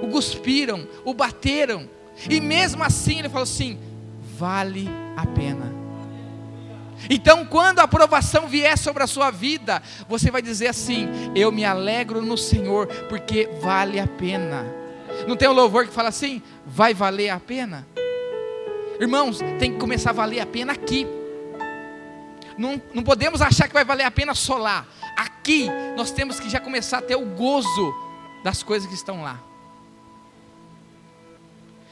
o 0.02 0.08
cuspiram, 0.10 0.88
o 1.04 1.14
bateram. 1.14 1.90
E 2.30 2.40
mesmo 2.40 2.84
assim 2.84 3.20
ele 3.20 3.30
falou 3.30 3.44
assim: 3.44 3.80
vale 4.38 4.88
a 5.18 5.26
pena. 5.26 5.79
Então, 7.10 7.46
quando 7.46 7.80
a 7.80 7.84
aprovação 7.84 8.48
vier 8.48 8.78
sobre 8.78 9.04
a 9.04 9.08
sua 9.08 9.30
vida, 9.30 9.82
você 10.08 10.32
vai 10.32 10.42
dizer 10.42 10.68
assim: 10.68 11.08
Eu 11.36 11.52
me 11.52 11.64
alegro 11.64 12.22
no 12.22 12.38
Senhor, 12.38 12.88
porque 13.08 13.48
vale 13.62 14.00
a 14.00 14.08
pena. 14.08 14.66
Não 15.28 15.36
tem 15.36 15.48
um 15.48 15.54
louvor 15.54 15.86
que 15.86 15.94
fala 15.94 16.10
assim? 16.10 16.42
Vai 16.66 16.94
valer 16.94 17.30
a 17.30 17.40
pena? 17.40 17.88
Irmãos, 19.00 19.40
tem 19.60 19.74
que 19.74 19.78
começar 19.78 20.10
a 20.10 20.14
valer 20.14 20.40
a 20.40 20.46
pena 20.46 20.74
aqui. 20.74 21.06
Não, 22.58 22.82
não 22.94 23.04
podemos 23.04 23.42
achar 23.42 23.68
que 23.68 23.74
vai 23.74 23.86
valer 23.86 24.04
a 24.04 24.12
pena 24.12 24.34
só 24.34 24.58
lá 24.58 24.86
aqui 25.50 25.68
nós 25.98 26.12
temos 26.12 26.40
que 26.40 26.50
já 26.50 26.60
começar 26.60 27.00
a 27.00 27.02
ter 27.02 27.16
o 27.16 27.26
gozo 27.26 27.94
das 28.44 28.62
coisas 28.62 28.88
que 28.88 28.94
estão 28.94 29.24
lá. 29.24 29.40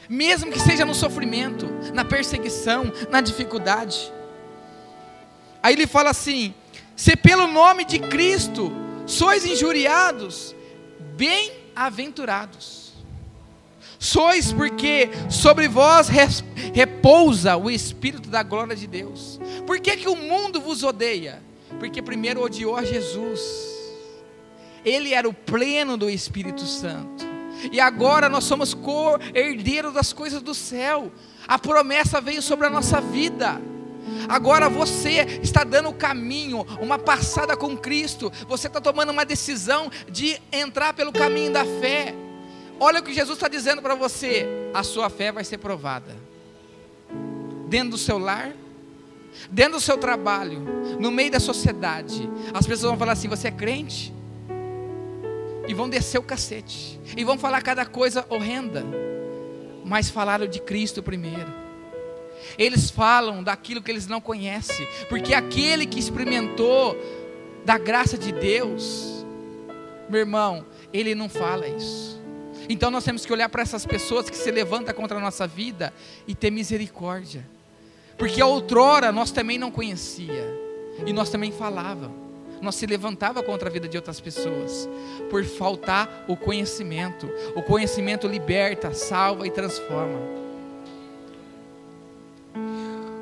Mesmo 0.08 0.50
que 0.50 0.58
seja 0.58 0.84
no 0.86 0.94
sofrimento, 0.94 1.68
na 1.92 2.04
perseguição, 2.04 2.90
na 3.10 3.20
dificuldade. 3.20 4.10
Aí 5.68 5.74
ele 5.74 5.86
fala 5.86 6.08
assim: 6.08 6.54
se 6.96 7.14
pelo 7.14 7.46
nome 7.46 7.84
de 7.84 7.98
Cristo 7.98 8.72
sois 9.04 9.44
injuriados, 9.44 10.56
bem-aventurados. 11.14 12.94
Sois 13.98 14.50
porque 14.50 15.10
sobre 15.28 15.68
vós 15.68 16.08
repousa 16.72 17.54
o 17.58 17.70
Espírito 17.70 18.30
da 18.30 18.42
glória 18.42 18.74
de 18.74 18.86
Deus. 18.86 19.38
Por 19.66 19.78
que, 19.78 19.98
que 19.98 20.08
o 20.08 20.16
mundo 20.16 20.58
vos 20.58 20.82
odeia? 20.82 21.42
Porque 21.78 22.00
primeiro 22.00 22.42
odiou 22.42 22.74
a 22.74 22.82
Jesus. 22.82 23.42
Ele 24.82 25.12
era 25.12 25.28
o 25.28 25.34
pleno 25.34 25.98
do 25.98 26.08
Espírito 26.08 26.62
Santo. 26.62 27.26
E 27.70 27.78
agora 27.78 28.30
nós 28.30 28.44
somos 28.44 28.72
co-herdeiros 28.72 29.92
das 29.92 30.14
coisas 30.14 30.40
do 30.40 30.54
céu. 30.54 31.12
A 31.46 31.58
promessa 31.58 32.22
veio 32.22 32.40
sobre 32.40 32.66
a 32.66 32.70
nossa 32.70 33.02
vida. 33.02 33.60
Agora 34.28 34.68
você 34.68 35.26
está 35.42 35.64
dando 35.64 35.90
o 35.90 35.94
caminho, 35.94 36.66
uma 36.80 36.98
passada 36.98 37.56
com 37.56 37.76
Cristo. 37.76 38.32
Você 38.48 38.66
está 38.66 38.80
tomando 38.80 39.10
uma 39.10 39.24
decisão 39.24 39.90
de 40.10 40.40
entrar 40.50 40.94
pelo 40.94 41.12
caminho 41.12 41.52
da 41.52 41.64
fé. 41.64 42.14
Olha 42.80 43.00
o 43.00 43.02
que 43.02 43.12
Jesus 43.12 43.36
está 43.36 43.48
dizendo 43.48 43.82
para 43.82 43.94
você: 43.94 44.46
a 44.72 44.82
sua 44.82 45.10
fé 45.10 45.32
vai 45.32 45.44
ser 45.44 45.58
provada. 45.58 46.16
Dentro 47.68 47.90
do 47.90 47.98
seu 47.98 48.18
lar, 48.18 48.52
dentro 49.50 49.74
do 49.74 49.80
seu 49.80 49.98
trabalho, 49.98 50.60
no 50.98 51.10
meio 51.10 51.30
da 51.30 51.40
sociedade, 51.40 52.28
as 52.54 52.66
pessoas 52.66 52.90
vão 52.90 52.98
falar 52.98 53.12
assim: 53.12 53.28
você 53.28 53.48
é 53.48 53.52
crente? 53.52 54.14
E 55.66 55.74
vão 55.74 55.88
descer 55.88 56.18
o 56.18 56.22
cacete, 56.22 56.98
e 57.14 57.22
vão 57.24 57.36
falar 57.36 57.60
cada 57.60 57.84
coisa 57.84 58.24
horrenda, 58.30 58.86
mas 59.84 60.08
falaram 60.08 60.46
de 60.46 60.60
Cristo 60.60 61.02
primeiro. 61.02 61.67
Eles 62.58 62.90
falam 62.90 63.42
daquilo 63.42 63.80
que 63.80 63.90
eles 63.90 64.06
não 64.06 64.20
conhecem, 64.20 64.86
porque 65.08 65.32
aquele 65.32 65.86
que 65.86 65.98
experimentou 65.98 66.96
da 67.64 67.78
graça 67.78 68.18
de 68.18 68.32
Deus, 68.32 69.24
meu 70.08 70.20
irmão, 70.20 70.66
ele 70.92 71.14
não 71.14 71.28
fala 71.28 71.68
isso. 71.68 72.18
Então 72.68 72.90
nós 72.90 73.04
temos 73.04 73.24
que 73.24 73.32
olhar 73.32 73.48
para 73.48 73.62
essas 73.62 73.86
pessoas 73.86 74.28
que 74.28 74.36
se 74.36 74.50
levantam 74.50 74.94
contra 74.94 75.16
a 75.16 75.20
nossa 75.20 75.46
vida 75.46 75.92
e 76.26 76.34
ter 76.34 76.50
misericórdia. 76.50 77.46
Porque 78.16 78.42
outrora 78.42 79.12
nós 79.12 79.30
também 79.30 79.56
não 79.58 79.70
conhecia 79.70 80.52
e 81.06 81.12
nós 81.12 81.30
também 81.30 81.52
falava. 81.52 82.10
Nós 82.60 82.74
se 82.74 82.86
levantava 82.86 83.42
contra 83.42 83.68
a 83.68 83.72
vida 83.72 83.88
de 83.88 83.96
outras 83.96 84.20
pessoas 84.20 84.88
por 85.30 85.44
faltar 85.44 86.24
o 86.26 86.36
conhecimento. 86.36 87.30
O 87.54 87.62
conhecimento 87.62 88.26
liberta, 88.26 88.92
salva 88.92 89.46
e 89.46 89.50
transforma. 89.50 90.47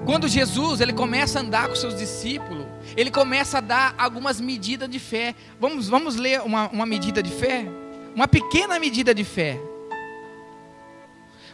Quando 0.07 0.29
Jesus 0.29 0.81
ele 0.81 0.93
começa 0.93 1.41
a 1.41 1.43
andar 1.43 1.69
com 1.69 1.75
seus 1.75 1.97
discípulos, 1.97 2.65
ele 2.97 3.11
começa 3.11 3.59
a 3.59 3.61
dar 3.61 3.93
algumas 3.99 4.41
medidas 4.41 4.89
de 4.89 5.01
fé. 5.01 5.35
Vamos, 5.59 5.89
vamos 5.89 6.15
ler 6.15 6.43
uma, 6.43 6.69
uma 6.69 6.87
medida 6.87 7.21
de 7.21 7.31
fé? 7.33 7.67
Uma 8.15 8.29
pequena 8.29 8.79
medida 8.79 9.13
de 9.13 9.25
fé. 9.25 9.61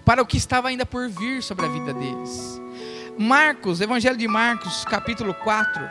Para 0.04 0.20
o 0.20 0.26
que 0.26 0.36
estava 0.36 0.68
ainda 0.68 0.84
por 0.84 1.08
vir 1.08 1.42
sobre 1.42 1.64
a 1.64 1.68
vida 1.70 1.94
deles. 1.94 2.60
Marcos, 3.18 3.80
Evangelho 3.80 4.18
de 4.18 4.28
Marcos, 4.28 4.84
capítulo 4.84 5.32
4, 5.32 5.90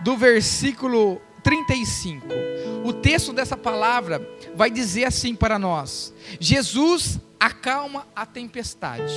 do 0.00 0.16
versículo 0.16 1.20
35. 1.42 2.26
O 2.82 2.94
texto 2.94 3.34
dessa 3.34 3.58
palavra 3.58 4.26
vai 4.54 4.70
dizer 4.70 5.04
assim 5.04 5.34
para 5.34 5.58
nós: 5.58 6.14
Jesus 6.40 7.20
acalma 7.38 8.06
a 8.16 8.24
tempestade. 8.24 9.12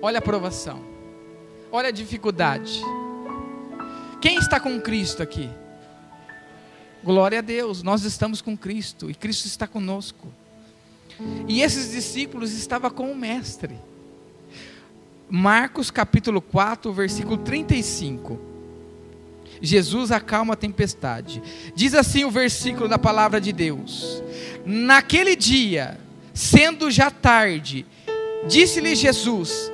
Olha 0.00 0.18
a 0.18 0.22
provação. 0.22 0.80
Olha 1.72 1.88
a 1.88 1.92
dificuldade. 1.92 2.80
Quem 4.20 4.36
está 4.36 4.60
com 4.60 4.80
Cristo 4.80 5.22
aqui? 5.22 5.50
Glória 7.02 7.38
a 7.38 7.42
Deus, 7.42 7.82
nós 7.82 8.04
estamos 8.04 8.40
com 8.40 8.56
Cristo 8.56 9.10
e 9.10 9.14
Cristo 9.14 9.46
está 9.46 9.66
conosco. 9.66 10.28
E 11.46 11.62
esses 11.62 11.92
discípulos 11.92 12.52
estavam 12.52 12.90
com 12.90 13.10
o 13.10 13.16
Mestre. 13.16 13.76
Marcos 15.28 15.90
capítulo 15.90 16.40
4, 16.40 16.92
versículo 16.92 17.36
35. 17.36 18.38
Jesus 19.60 20.12
acalma 20.12 20.54
a 20.54 20.56
tempestade. 20.56 21.42
Diz 21.74 21.94
assim 21.94 22.24
o 22.24 22.30
versículo 22.30 22.88
da 22.88 22.98
palavra 22.98 23.40
de 23.40 23.52
Deus: 23.52 24.22
Naquele 24.64 25.34
dia, 25.34 25.98
sendo 26.32 26.90
já 26.90 27.10
tarde, 27.10 27.84
disse-lhe 28.46 28.94
Jesus: 28.94 29.70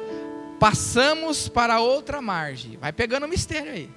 Passamos 0.59 1.49
para 1.49 1.81
outra 1.81 2.21
margem. 2.23 2.77
Vai 2.81 2.93
pegando 2.93 3.27
o 3.27 3.29
mistério 3.29 3.73
aí. 3.73 3.91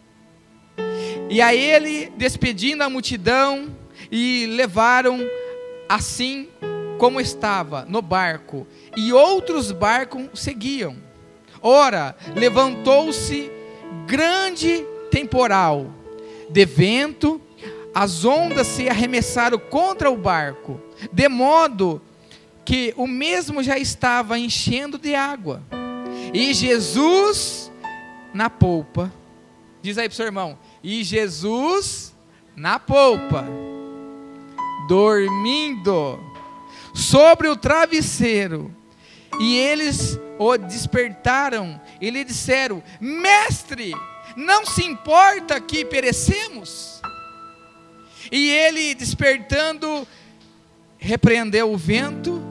E 1.29 1.41
a 1.41 1.53
ele, 1.53 2.11
despedindo 2.17 2.83
a 2.83 2.89
multidão, 2.89 3.75
e 4.11 4.45
levaram 4.47 5.19
assim 5.89 6.47
como 6.97 7.21
estava 7.21 7.85
no 7.87 8.01
barco, 8.01 8.67
e 8.95 9.13
outros 9.13 9.71
barcos 9.71 10.27
seguiam. 10.33 10.97
Ora, 11.61 12.15
levantou-se 12.35 13.51
grande 14.05 14.85
temporal 15.11 15.93
de 16.49 16.65
vento, 16.65 17.41
as 17.93 18.25
ondas 18.25 18.67
se 18.67 18.89
arremessaram 18.89 19.57
contra 19.57 20.09
o 20.09 20.17
barco, 20.17 20.79
de 21.11 21.27
modo 21.27 22.01
que 22.63 22.93
o 22.97 23.07
mesmo 23.07 23.63
já 23.63 23.77
estava 23.77 24.37
enchendo 24.37 24.97
de 24.97 25.15
água. 25.15 25.63
E 26.33 26.53
Jesus 26.53 27.71
na 28.33 28.49
polpa, 28.49 29.11
diz 29.81 29.97
aí 29.97 30.07
para 30.07 30.13
o 30.13 30.15
seu 30.15 30.25
irmão, 30.25 30.57
e 30.83 31.03
Jesus 31.03 32.15
na 32.55 32.79
polpa, 32.79 33.45
dormindo 34.87 36.19
sobre 36.93 37.47
o 37.47 37.55
travesseiro. 37.55 38.73
E 39.39 39.55
eles 39.57 40.19
o 40.39 40.57
despertaram 40.57 41.79
e 42.01 42.09
lhe 42.09 42.23
disseram: 42.23 42.83
Mestre, 42.99 43.93
não 44.35 44.65
se 44.65 44.83
importa 44.83 45.59
que 45.59 45.85
perecemos? 45.85 47.01
E 48.31 48.49
ele, 48.49 48.93
despertando, 48.93 50.07
repreendeu 50.97 51.71
o 51.71 51.77
vento 51.77 52.41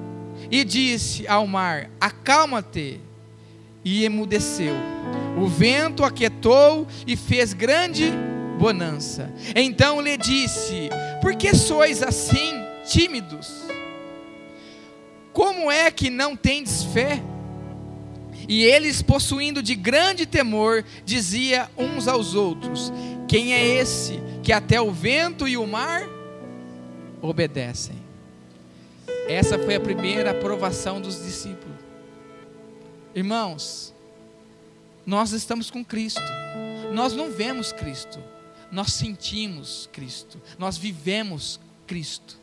e 0.51 0.65
disse 0.65 1.27
ao 1.27 1.47
mar: 1.47 1.91
Acalma-te. 2.01 3.06
E 3.88 4.05
emudeceu. 4.05 4.75
O 5.40 5.46
vento 5.46 6.03
aquietou 6.03 6.88
e 7.07 7.14
fez 7.14 7.53
grande 7.53 8.11
bonança. 8.59 9.33
Então 9.55 10.01
lhe 10.01 10.16
disse: 10.16 10.90
Por 11.22 11.37
que 11.37 11.55
sois 11.55 12.03
assim 12.03 12.53
tímidos? 12.85 13.62
Como 15.33 15.70
é 15.70 15.88
que 15.92 16.11
não 16.11 16.35
tendes 16.35 16.83
fé? 16.83 17.22
E 18.49 18.64
eles, 18.64 19.03
possuindo 19.03 19.62
de 19.62 19.77
grande 19.77 20.27
temor, 20.27 20.85
dizia 21.05 21.70
uns 21.79 22.09
aos 22.09 22.35
outros: 22.35 22.92
Quem 23.29 23.55
é 23.55 23.64
esse 23.64 24.20
que 24.42 24.53
até 24.53 24.81
o 24.81 24.90
vento 24.90 25.46
e 25.46 25.57
o 25.57 25.64
mar 25.64 26.03
obedecem? 27.22 27.94
Essa 29.29 29.57
foi 29.57 29.77
a 29.77 29.81
primeira 29.81 30.33
aprovação 30.33 31.01
dos 31.01 31.22
discípulos. 31.25 31.65
Irmãos, 33.16 33.94
nós 35.07 35.33
estamos 35.33 35.70
com 35.70 35.85
Cristo. 35.85 36.20
Nós 36.92 37.14
não 37.14 37.31
vemos 37.31 37.72
Cristo, 37.72 38.22
nós 38.70 38.92
sentimos 38.92 39.88
Cristo, 39.92 40.40
nós 40.59 40.76
vivemos 40.76 41.59
Cristo. 41.87 42.38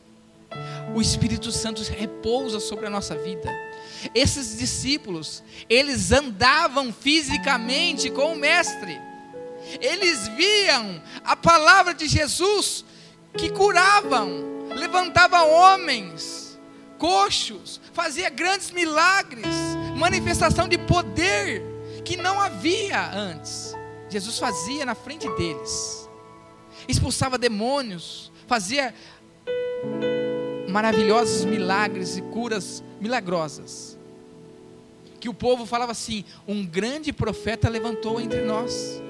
O 0.93 1.01
Espírito 1.01 1.51
Santo 1.51 1.81
repousa 1.83 2.59
sobre 2.59 2.85
a 2.85 2.89
nossa 2.89 3.15
vida. 3.15 3.49
Esses 4.13 4.57
discípulos, 4.57 5.43
eles 5.69 6.11
andavam 6.11 6.91
fisicamente 6.91 8.09
com 8.09 8.33
o 8.33 8.35
Mestre. 8.35 8.99
Eles 9.79 10.27
viam 10.29 11.01
a 11.23 11.35
palavra 11.35 11.93
de 11.93 12.07
Jesus 12.07 12.83
que 13.37 13.49
curavam, 13.49 14.67
levantava 14.75 15.43
homens, 15.43 16.59
coxos, 16.99 17.79
fazia 17.93 18.29
grandes 18.29 18.71
milagres, 18.71 19.47
manifestação 19.95 20.67
de 20.67 20.77
poder 20.77 21.61
que 22.03 22.17
não 22.17 22.39
havia 22.39 23.11
antes. 23.13 23.75
Jesus 24.09 24.37
fazia 24.37 24.85
na 24.85 24.95
frente 24.95 25.29
deles. 25.31 26.09
Expulsava 26.87 27.37
demônios, 27.37 28.31
fazia 28.47 28.93
maravilhosos 30.67 31.45
milagres 31.45 32.17
e 32.17 32.21
curas 32.21 32.83
milagrosas. 32.99 33.97
Que 35.19 35.29
o 35.29 35.33
povo 35.33 35.65
falava 35.65 35.91
assim: 35.91 36.25
um 36.47 36.65
grande 36.65 37.13
profeta 37.13 37.69
levantou 37.69 38.19
entre 38.19 38.41
nós. 38.41 39.01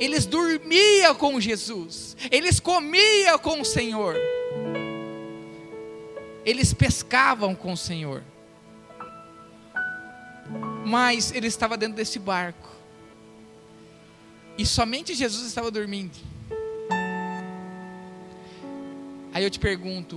Eles 0.00 0.26
dormiam 0.26 1.14
com 1.14 1.38
Jesus, 1.38 2.16
eles 2.30 2.58
comiam 2.58 3.38
com 3.38 3.60
o 3.60 3.64
Senhor, 3.64 4.16
eles 6.44 6.72
pescavam 6.72 7.54
com 7.54 7.72
o 7.72 7.76
Senhor, 7.76 8.22
mas 10.84 11.32
ele 11.32 11.46
estava 11.46 11.76
dentro 11.76 11.96
desse 11.96 12.18
barco, 12.18 12.68
e 14.56 14.64
somente 14.64 15.14
Jesus 15.14 15.46
estava 15.46 15.70
dormindo. 15.70 16.16
Aí 19.32 19.42
eu 19.42 19.50
te 19.50 19.58
pergunto: 19.58 20.16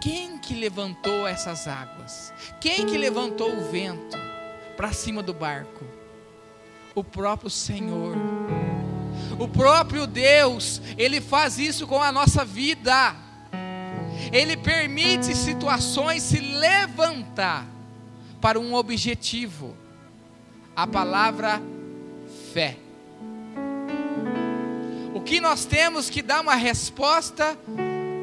quem 0.00 0.38
que 0.38 0.54
levantou 0.54 1.26
essas 1.26 1.68
águas? 1.68 2.32
Quem 2.60 2.86
que 2.86 2.96
levantou 2.96 3.54
o 3.54 3.70
vento 3.70 4.16
para 4.76 4.92
cima 4.92 5.22
do 5.22 5.34
barco? 5.34 5.84
O 6.94 7.04
próprio 7.04 7.50
Senhor. 7.50 8.16
O 9.38 9.48
próprio 9.48 10.06
Deus, 10.06 10.80
Ele 10.96 11.20
faz 11.20 11.58
isso 11.58 11.86
com 11.86 12.02
a 12.02 12.10
nossa 12.10 12.44
vida. 12.44 13.14
Ele 14.32 14.56
permite 14.56 15.34
situações 15.34 16.22
se 16.22 16.38
levantar 16.38 17.66
para 18.40 18.58
um 18.58 18.74
objetivo. 18.74 19.76
A 20.76 20.86
palavra 20.86 21.62
fé. 22.52 22.76
O 25.14 25.20
que 25.20 25.40
nós 25.40 25.64
temos 25.64 26.10
que 26.10 26.20
dar 26.22 26.40
uma 26.40 26.54
resposta, 26.54 27.56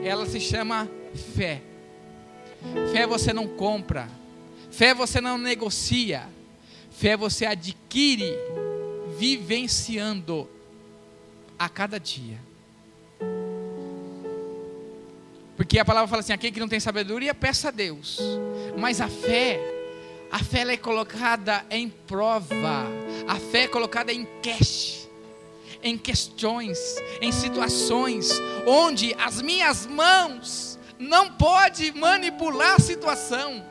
ela 0.04 0.26
se 0.26 0.40
chama 0.40 0.90
fé. 1.36 1.62
Fé 2.92 3.08
você 3.08 3.34
não 3.34 3.48
compra. 3.48 4.10
Fé 4.70 4.94
você 4.94 5.20
não 5.20 5.38
negocia. 5.38 6.28
Fé 6.92 7.18
você 7.18 7.46
adquire 7.46 8.34
vivenciando 9.18 10.50
a 11.58 11.70
cada 11.70 12.00
dia. 12.00 12.40
Porque 15.56 15.78
a 15.78 15.86
palavra 15.86 16.08
fala 16.08 16.22
assim: 16.22 16.34
aquele 16.34 16.52
que 16.52 16.60
não 16.60 16.68
tem 16.68 16.80
sabedoria, 16.80 17.34
peça 17.36 17.68
a 17.68 17.72
Deus. 17.72 18.20
Mas 18.78 19.00
a 19.00 19.08
fé, 19.08 19.60
a 20.32 20.40
fé 20.40 20.62
é 20.62 20.78
colocada 20.78 21.66
em 21.70 21.90
prova, 21.90 22.86
a 23.28 23.36
fé 23.36 23.64
é 23.64 23.68
colocada 23.68 24.14
em 24.14 24.26
cash, 24.42 25.10
em 25.84 25.98
questões, 25.98 26.80
em 27.22 27.32
situações 27.32 28.32
onde 28.66 29.14
as 29.16 29.42
minhas 29.42 29.86
mãos 29.86 30.80
não 30.98 31.32
pode 31.34 31.92
manipular 31.92 32.76
a 32.76 32.80
situação, 32.80 33.66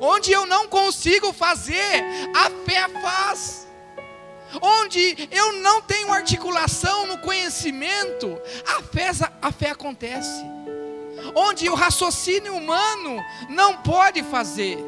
onde 0.00 0.32
eu 0.32 0.46
não 0.46 0.66
consigo 0.68 1.32
fazer, 1.32 2.02
a 2.34 2.50
fé 2.64 2.88
faz. 3.00 3.64
Onde 4.62 5.28
eu 5.32 5.54
não 5.54 5.82
tenho 5.82 6.12
articulação 6.12 7.08
no 7.08 7.18
conhecimento, 7.18 8.40
a 8.64 8.82
fé, 8.84 9.10
a 9.42 9.50
fé 9.50 9.70
acontece. 9.70 10.44
Onde 11.34 11.68
o 11.68 11.74
raciocínio 11.74 12.54
humano 12.54 13.20
não 13.48 13.78
pode 13.78 14.22
fazer, 14.22 14.78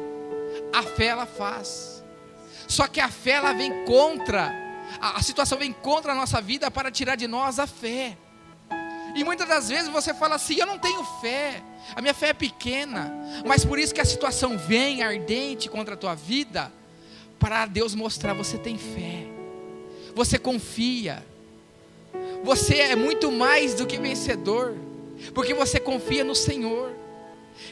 a 0.73 0.83
fé 0.83 1.07
ela 1.07 1.25
faz. 1.25 2.03
Só 2.67 2.87
que 2.87 2.99
a 2.99 3.09
fé 3.09 3.31
ela 3.31 3.53
vem 3.53 3.85
contra, 3.85 4.53
a, 4.99 5.17
a 5.17 5.21
situação 5.21 5.57
vem 5.57 5.71
contra 5.71 6.11
a 6.11 6.15
nossa 6.15 6.41
vida 6.41 6.69
para 6.69 6.91
tirar 6.91 7.15
de 7.15 7.27
nós 7.27 7.59
a 7.59 7.67
fé. 7.67 8.17
E 9.15 9.23
muitas 9.23 9.47
das 9.47 9.69
vezes 9.69 9.89
você 9.89 10.13
fala 10.13 10.35
assim: 10.35 10.55
eu 10.59 10.65
não 10.65 10.77
tenho 10.77 11.03
fé, 11.21 11.63
a 11.95 12.01
minha 12.01 12.13
fé 12.13 12.29
é 12.29 12.33
pequena, 12.33 13.13
mas 13.45 13.65
por 13.65 13.79
isso 13.79 13.93
que 13.93 14.01
a 14.01 14.05
situação 14.05 14.57
vem 14.57 15.01
ardente 15.01 15.69
contra 15.69 15.93
a 15.93 15.97
tua 15.97 16.13
vida, 16.13 16.71
para 17.39 17.65
Deus 17.65 17.95
mostrar 17.95 18.33
você 18.33 18.57
tem 18.57 18.77
fé 18.77 19.37
você 20.17 20.39
confia. 20.39 21.23
Você 22.43 22.75
é 22.75 22.95
muito 22.95 23.31
mais 23.31 23.75
do 23.75 23.85
que 23.85 23.97
vencedor, 23.97 24.75
porque 25.33 25.53
você 25.53 25.79
confia 25.79 26.23
no 26.23 26.33
Senhor. 26.33 26.91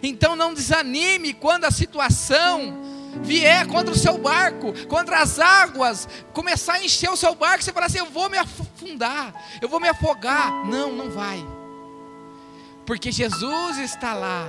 Então 0.01 0.35
não 0.35 0.53
desanime 0.53 1.33
quando 1.33 1.65
a 1.65 1.71
situação 1.71 2.95
vier 3.21 3.65
contra 3.67 3.93
o 3.93 3.97
seu 3.97 4.17
barco, 4.17 4.73
contra 4.87 5.19
as 5.19 5.39
águas, 5.39 6.07
começar 6.33 6.73
a 6.73 6.83
encher 6.83 7.09
o 7.09 7.17
seu 7.17 7.33
barco, 7.35 7.63
você 7.63 7.71
fala 7.71 7.85
assim: 7.85 7.99
eu 7.99 8.09
vou 8.09 8.29
me 8.29 8.37
afundar, 8.37 9.33
eu 9.61 9.69
vou 9.69 9.79
me 9.79 9.87
afogar. 9.87 10.51
Não, 10.65 10.91
não 10.91 11.09
vai, 11.09 11.45
porque 12.85 13.11
Jesus 13.11 13.77
está 13.77 14.13
lá, 14.13 14.47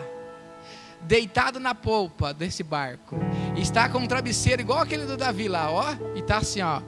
deitado 1.03 1.61
na 1.61 1.75
polpa 1.75 2.35
desse 2.35 2.62
barco, 2.62 3.16
está 3.57 3.88
com 3.88 3.99
um 3.99 4.07
travesseiro 4.07 4.62
igual 4.62 4.81
aquele 4.81 5.07
do 5.07 5.16
Davi 5.16 5.49
lá, 5.49 5.70
ó, 5.70 5.94
e 6.14 6.20
está 6.20 6.38
assim, 6.38 6.62
ó. 6.62 6.83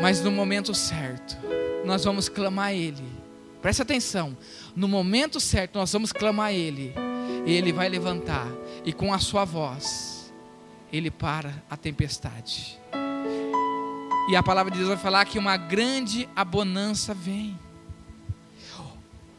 Mas 0.00 0.20
no 0.20 0.30
momento 0.30 0.72
certo, 0.72 1.36
nós 1.84 2.04
vamos 2.04 2.28
clamar 2.28 2.66
a 2.66 2.72
Ele. 2.72 3.20
Preste 3.60 3.82
atenção. 3.82 4.36
No 4.74 4.88
momento 4.88 5.40
certo, 5.40 5.78
nós 5.78 5.92
vamos 5.92 6.12
clamar 6.12 6.46
a 6.46 6.52
Ele. 6.52 6.94
E 7.46 7.52
Ele 7.52 7.72
vai 7.72 7.88
levantar. 7.88 8.46
E 8.84 8.92
com 8.92 9.12
a 9.12 9.18
sua 9.18 9.44
voz, 9.44 10.32
Ele 10.92 11.10
para 11.10 11.62
a 11.68 11.76
tempestade. 11.76 12.78
E 14.28 14.36
a 14.36 14.42
palavra 14.42 14.70
de 14.70 14.78
Deus 14.78 14.88
vai 14.88 14.98
falar 14.98 15.24
que 15.24 15.38
uma 15.38 15.56
grande 15.56 16.28
abonança 16.36 17.12
vem. 17.12 17.58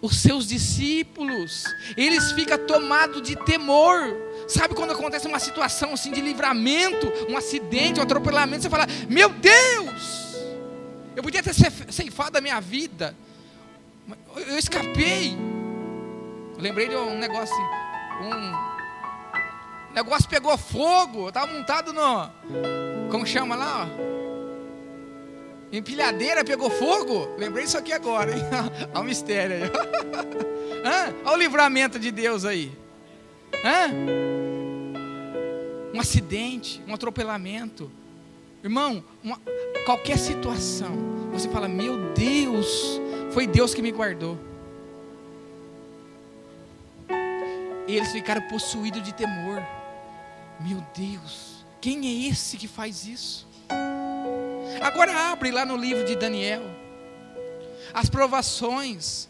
Os 0.02 0.18
seus 0.18 0.48
discípulos, 0.48 1.64
eles 1.96 2.32
ficam 2.32 2.58
tomados 2.66 3.22
de 3.22 3.36
temor. 3.36 4.02
Sabe 4.48 4.74
quando 4.74 4.92
acontece 4.92 5.28
uma 5.28 5.38
situação 5.38 5.94
assim 5.94 6.12
de 6.12 6.20
livramento, 6.20 7.08
um 7.30 7.38
acidente, 7.38 8.00
um 8.00 8.04
atropelamento, 8.04 8.64
você 8.64 8.70
fala: 8.70 8.88
Meu 9.08 9.30
Deus! 9.30 10.36
Eu 11.16 11.22
podia 11.22 11.44
ter 11.44 11.54
ceifado 11.54 12.38
a 12.38 12.42
minha 12.42 12.60
vida. 12.60 13.16
Eu 14.48 14.58
escapei. 14.58 15.38
Eu 16.56 16.62
lembrei 16.62 16.88
de 16.88 16.96
um 16.96 17.18
negócio 17.18 17.54
assim. 17.54 17.82
Um 18.24 19.94
negócio 19.94 20.30
pegou 20.30 20.58
fogo. 20.58 21.24
Eu 21.24 21.30
estava 21.30 21.52
montado 21.52 21.94
no. 21.94 22.30
Como 23.10 23.26
chama 23.26 23.56
lá? 23.56 23.88
Ó. 23.88 24.12
Empilhadeira 25.72 26.44
pegou 26.44 26.70
fogo. 26.70 27.30
Lembrei 27.38 27.64
isso 27.64 27.78
aqui 27.78 27.94
agora, 27.94 28.32
hein? 28.32 28.44
Olha 28.94 29.02
o 29.02 29.04
mistério 29.04 29.56
aí. 29.56 29.72
Olha 31.24 31.34
o 31.34 31.38
livramento 31.38 31.98
de 31.98 32.12
Deus 32.12 32.44
aí. 32.44 32.72
Hã? 33.64 33.90
Um 35.94 36.00
acidente, 36.00 36.82
um 36.88 36.94
atropelamento. 36.94 37.92
Irmão, 38.64 39.04
uma, 39.24 39.40
qualquer 39.86 40.18
situação, 40.18 40.92
você 41.32 41.50
fala: 41.50 41.68
Meu 41.68 42.12
Deus, 42.14 43.02
foi 43.32 43.48
Deus 43.48 43.74
que 43.74 43.82
me 43.82 43.92
guardou. 43.92 44.38
E 47.88 47.96
eles 47.96 48.12
ficaram 48.12 48.42
possuídos 48.44 49.02
de 49.04 49.14
temor. 49.14 49.62
Meu 50.60 50.84
Deus, 50.96 51.66
quem 51.80 52.08
é 52.08 52.30
esse 52.30 52.58
que 52.58 52.68
faz 52.68 53.06
isso? 53.06 53.48
Agora 54.82 55.32
abre 55.32 55.52
lá 55.52 55.66
no 55.66 55.76
livro 55.76 56.06
de 56.06 56.16
Daniel. 56.16 56.64
As 57.94 58.10
provações 58.10 59.28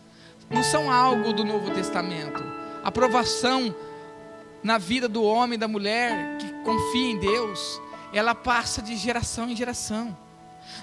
não 0.49 0.63
são 0.63 0.91
algo 0.91 1.33
do 1.33 1.43
Novo 1.43 1.71
Testamento. 1.71 2.43
A 2.83 2.91
provação 2.91 3.73
na 4.61 4.77
vida 4.77 5.07
do 5.07 5.23
homem 5.23 5.55
e 5.55 5.59
da 5.59 5.67
mulher 5.67 6.37
que 6.37 6.51
confia 6.63 7.11
em 7.11 7.17
Deus 7.17 7.81
ela 8.13 8.35
passa 8.35 8.81
de 8.81 8.95
geração 8.95 9.49
em 9.49 9.55
geração. 9.55 10.15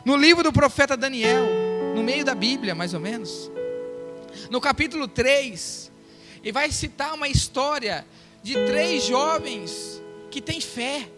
No 0.04 0.16
livro 0.16 0.42
do 0.42 0.52
profeta 0.52 0.96
Daniel, 0.96 1.46
no 1.94 2.02
meio 2.02 2.24
da 2.24 2.34
Bíblia, 2.34 2.74
mais 2.74 2.94
ou 2.94 3.00
menos, 3.00 3.50
no 4.50 4.60
capítulo 4.60 5.06
3, 5.06 5.90
ele 6.42 6.52
vai 6.52 6.70
citar 6.70 7.14
uma 7.14 7.28
história 7.28 8.06
de 8.42 8.54
três 8.66 9.04
jovens 9.04 10.02
que 10.30 10.40
têm 10.40 10.60
fé. 10.60 11.08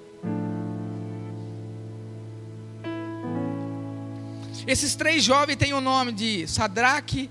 Esses 4.67 4.95
três 4.95 5.23
jovens 5.23 5.57
têm 5.57 5.73
o 5.73 5.81
nome 5.81 6.13
de 6.13 6.47
Sadraque, 6.47 7.31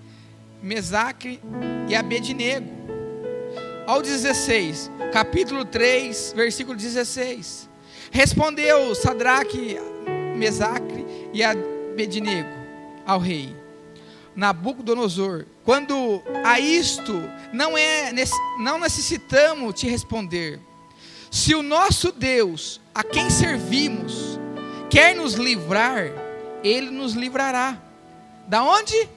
Mesaque 0.61 1.39
e 1.87 1.95
Abednego. 1.95 2.79
Ao 3.87 4.01
16, 4.01 4.91
capítulo 5.11 5.65
3, 5.65 6.33
versículo 6.35 6.77
16. 6.77 7.69
Respondeu 8.11 8.93
Sadraque, 8.93 9.77
Mesaque 10.35 11.05
e 11.33 11.43
Abednego 11.43 12.58
ao 13.09 13.19
rei 13.19 13.55
Nabucodonosor: 14.35 15.45
Quando 15.65 16.21
a 16.45 16.59
isto 16.59 17.13
não 17.51 17.77
é 17.77 18.13
não 18.59 18.79
necessitamos 18.79 19.73
te 19.73 19.87
responder. 19.87 20.59
Se 21.31 21.53
o 21.53 21.61
nosso 21.61 22.11
Deus, 22.11 22.79
a 22.93 23.03
quem 23.03 23.29
servimos, 23.29 24.39
quer 24.89 25.15
nos 25.15 25.33
livrar, 25.33 26.11
ele 26.63 26.89
nos 26.89 27.13
livrará. 27.13 27.77
Da 28.47 28.63
onde? 28.63 29.09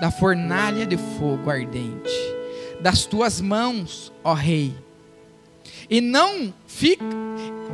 Da 0.00 0.10
fornalha 0.10 0.86
de 0.86 0.96
fogo 0.96 1.50
ardente, 1.50 2.12
das 2.80 3.06
tuas 3.06 3.40
mãos, 3.40 4.12
ó 4.22 4.34
rei. 4.34 4.76
E 5.88 6.00
não 6.00 6.52
fica 6.66 7.04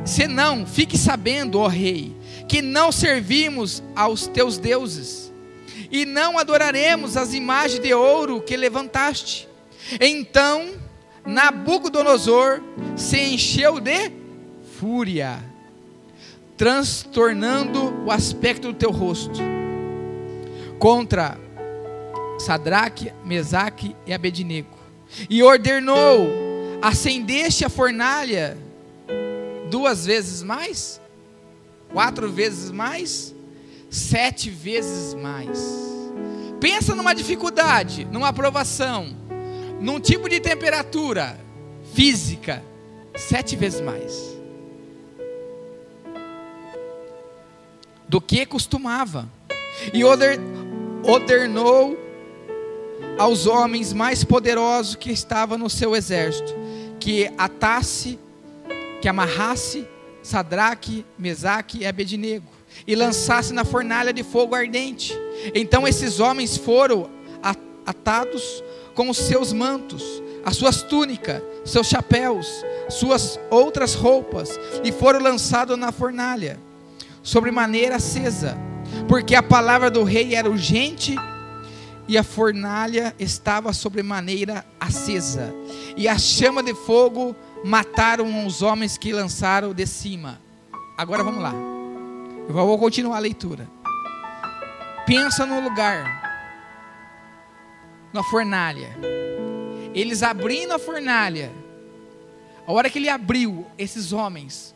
Senão, 0.05 0.66
fique 0.66 0.99
sabendo, 0.99 1.61
ó 1.61 1.68
rei, 1.68 2.12
que 2.49 2.61
não 2.61 2.90
servimos 2.90 3.83
aos 3.95 4.27
teus 4.27 4.59
deuses, 4.59 5.21
e 5.92 6.07
não 6.07 6.38
adoraremos 6.38 7.18
as 7.18 7.35
imagens 7.35 7.78
de 7.78 7.92
ouro 7.92 8.40
que 8.40 8.57
levantaste. 8.57 9.46
Então, 10.00 10.70
Nabucodonosor 11.24 12.62
se 12.96 13.18
encheu 13.18 13.78
de 13.78 14.11
fúria, 14.78 15.38
transtornando 16.57 18.05
o 18.07 18.11
aspecto 18.11 18.68
do 18.68 18.74
teu 18.74 18.90
rosto, 18.90 19.38
contra 20.78 21.38
Sadraque, 22.38 23.12
Mesaque 23.22 23.94
e 24.07 24.14
Abednego, 24.14 24.78
e 25.28 25.42
ordenou: 25.42 26.26
acendeste 26.81 27.66
a 27.66 27.68
fornalha 27.68 28.57
duas 29.70 30.07
vezes 30.07 30.42
mais, 30.42 31.00
quatro 31.92 32.31
vezes 32.33 32.70
mais, 32.70 33.35
sete 33.92 34.48
vezes 34.48 35.12
mais. 35.12 35.61
Pensa 36.59 36.94
numa 36.94 37.14
dificuldade, 37.14 38.07
numa 38.07 38.28
aprovação, 38.28 39.14
num 39.78 40.00
tipo 40.00 40.28
de 40.31 40.40
temperatura 40.40 41.38
física, 41.92 42.64
sete 43.14 43.55
vezes 43.55 43.83
mais 43.83 44.33
do 48.09 48.20
que 48.20 48.46
costumava. 48.46 49.28
E 49.92 50.02
ordenou 50.05 51.98
aos 53.18 53.46
homens 53.46 53.92
mais 53.92 54.22
poderosos 54.22 54.96
que 54.96 55.11
estavam 55.11 55.59
no 55.59 55.68
seu 55.68 55.96
exército, 55.96 56.55
que 57.00 57.31
atasse, 57.38 58.18
que 59.00 59.09
amarrasse 59.09 59.87
Sadraque, 60.22 61.05
Mesaque 61.18 61.78
e 61.78 61.87
Abednego 61.87 62.62
e 62.87 62.94
lançasse 62.94 63.52
na 63.52 63.64
fornalha 63.64 64.12
de 64.12 64.22
fogo 64.22 64.54
ardente. 64.54 65.18
Então 65.54 65.87
esses 65.87 66.20
homens 66.20 66.56
foram 66.56 67.11
atados 67.85 68.62
com 68.94 69.08
os 69.08 69.16
seus 69.16 69.52
mantos, 69.52 70.22
as 70.44 70.56
suas 70.56 70.82
túnicas, 70.82 71.42
seus 71.64 71.87
chapéus, 71.87 72.64
suas 72.88 73.40
outras 73.50 73.94
roupas, 73.94 74.58
e 74.85 74.92
foram 74.92 75.20
lançados 75.20 75.78
na 75.78 75.90
fornalha, 75.90 76.58
sobre 77.22 77.50
maneira 77.50 77.96
acesa, 77.96 78.56
porque 79.08 79.35
a 79.35 79.42
palavra 79.42 79.90
do 79.90 80.04
rei 80.04 80.35
era 80.35 80.50
urgente 80.50 81.16
e 82.06 82.18
a 82.18 82.22
fornalha 82.22 83.14
estava 83.18 83.72
sobre 83.72 84.02
maneira 84.02 84.64
acesa, 84.78 85.54
e 85.96 86.06
a 86.06 86.18
chama 86.18 86.62
de 86.62 86.74
fogo 86.74 87.35
mataram 87.64 88.46
os 88.46 88.61
homens 88.61 88.98
que 88.98 89.12
lançaram 89.12 89.72
de 89.72 89.87
cima. 89.87 90.40
Agora 90.98 91.24
vamos 91.24 91.42
lá. 91.42 91.71
Eu 92.48 92.55
vou 92.55 92.78
continuar 92.78 93.16
a 93.16 93.20
leitura. 93.20 93.68
Pensa 95.07 95.46
no 95.46 95.61
lugar, 95.61 96.22
na 98.12 98.22
fornalha. 98.24 98.96
Eles 99.94 100.22
abrindo 100.22 100.72
a 100.72 100.78
fornalha. 100.78 101.52
A 102.66 102.72
hora 102.72 102.88
que 102.88 102.98
ele 102.98 103.09
abriu 103.09 103.66
esses 103.76 104.12
homens, 104.12 104.74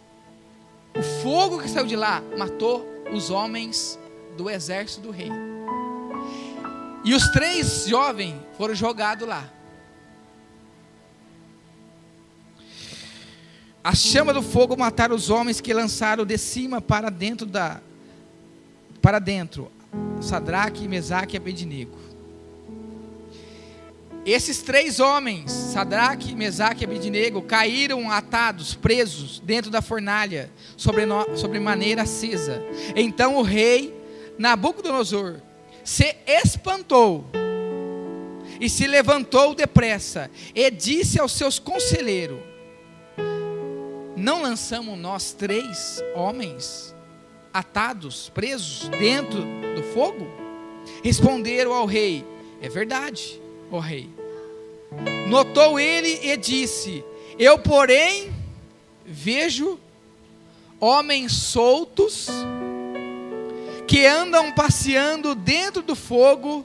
o 0.97 1.03
fogo 1.23 1.59
que 1.61 1.69
saiu 1.69 1.87
de 1.87 1.97
lá 1.97 2.23
matou 2.37 2.87
os 3.13 3.31
homens 3.31 3.99
do 4.37 4.51
exército 4.51 5.03
do 5.03 5.11
rei. 5.11 5.31
E 7.05 7.15
os 7.15 7.29
três 7.29 7.87
jovens 7.87 8.35
foram 8.57 8.75
jogados 8.75 9.29
lá. 9.29 9.45
A 13.87 13.95
chama 13.95 14.35
do 14.35 14.43
fogo 14.43 14.77
mataram 14.77 15.15
os 15.15 15.31
homens 15.31 15.61
que 15.61 15.73
lançaram 15.73 16.27
de 16.27 16.37
cima 16.37 16.81
para 16.81 17.09
dentro 17.09 17.47
da 17.47 17.81
para 19.01 19.21
dentro, 19.21 19.71
Sadraque, 20.21 20.89
Mesaque 20.89 21.37
e 21.37 21.39
Abednego. 21.39 21.97
Esses 24.27 24.61
três 24.61 24.99
homens, 24.99 25.53
Sadraque, 25.53 26.35
Mesaque 26.35 26.83
e 26.83 26.85
Abednego, 26.85 27.41
caíram 27.43 28.11
atados, 28.11 28.75
presos 28.75 29.39
dentro 29.39 29.71
da 29.71 29.81
fornalha, 29.81 30.51
sobre, 30.77 31.07
no, 31.07 31.37
sobre 31.37 31.61
maneira 31.61 32.03
acesa. 32.03 32.61
Então 32.97 33.37
o 33.37 33.43
rei 33.43 33.95
Nabucodonosor 34.37 35.37
se 35.85 36.13
espantou 36.27 37.25
e 38.61 38.69
se 38.69 38.85
levantou 38.89 39.55
depressa 39.55 40.29
e 40.53 40.69
disse 40.73 41.21
aos 41.21 41.31
seus 41.31 41.61
conselheiros: 41.61 42.56
Não 44.17 44.41
lançamos 44.41 44.99
nós 44.99 45.35
três 45.35 46.03
homens 46.15 46.95
atados, 47.53 48.31
presos 48.31 48.89
dentro 48.89 49.45
do 49.75 49.83
fogo? 49.93 50.27
Responderam 51.05 51.75
ao 51.75 51.85
rei: 51.85 52.25
É 52.63 52.69
verdade, 52.69 53.41
ó 53.71 53.79
rei. 53.79 54.09
Notou 55.29 55.79
ele 55.79 56.19
e 56.23 56.35
disse: 56.37 57.05
Eu, 57.39 57.59
porém, 57.59 58.33
vejo 59.05 59.79
homens 60.81 61.33
soltos 61.33 62.29
que 63.87 64.07
andam 64.07 64.51
passeando 64.53 65.35
dentro 65.35 65.83
do 65.83 65.95
fogo 65.95 66.65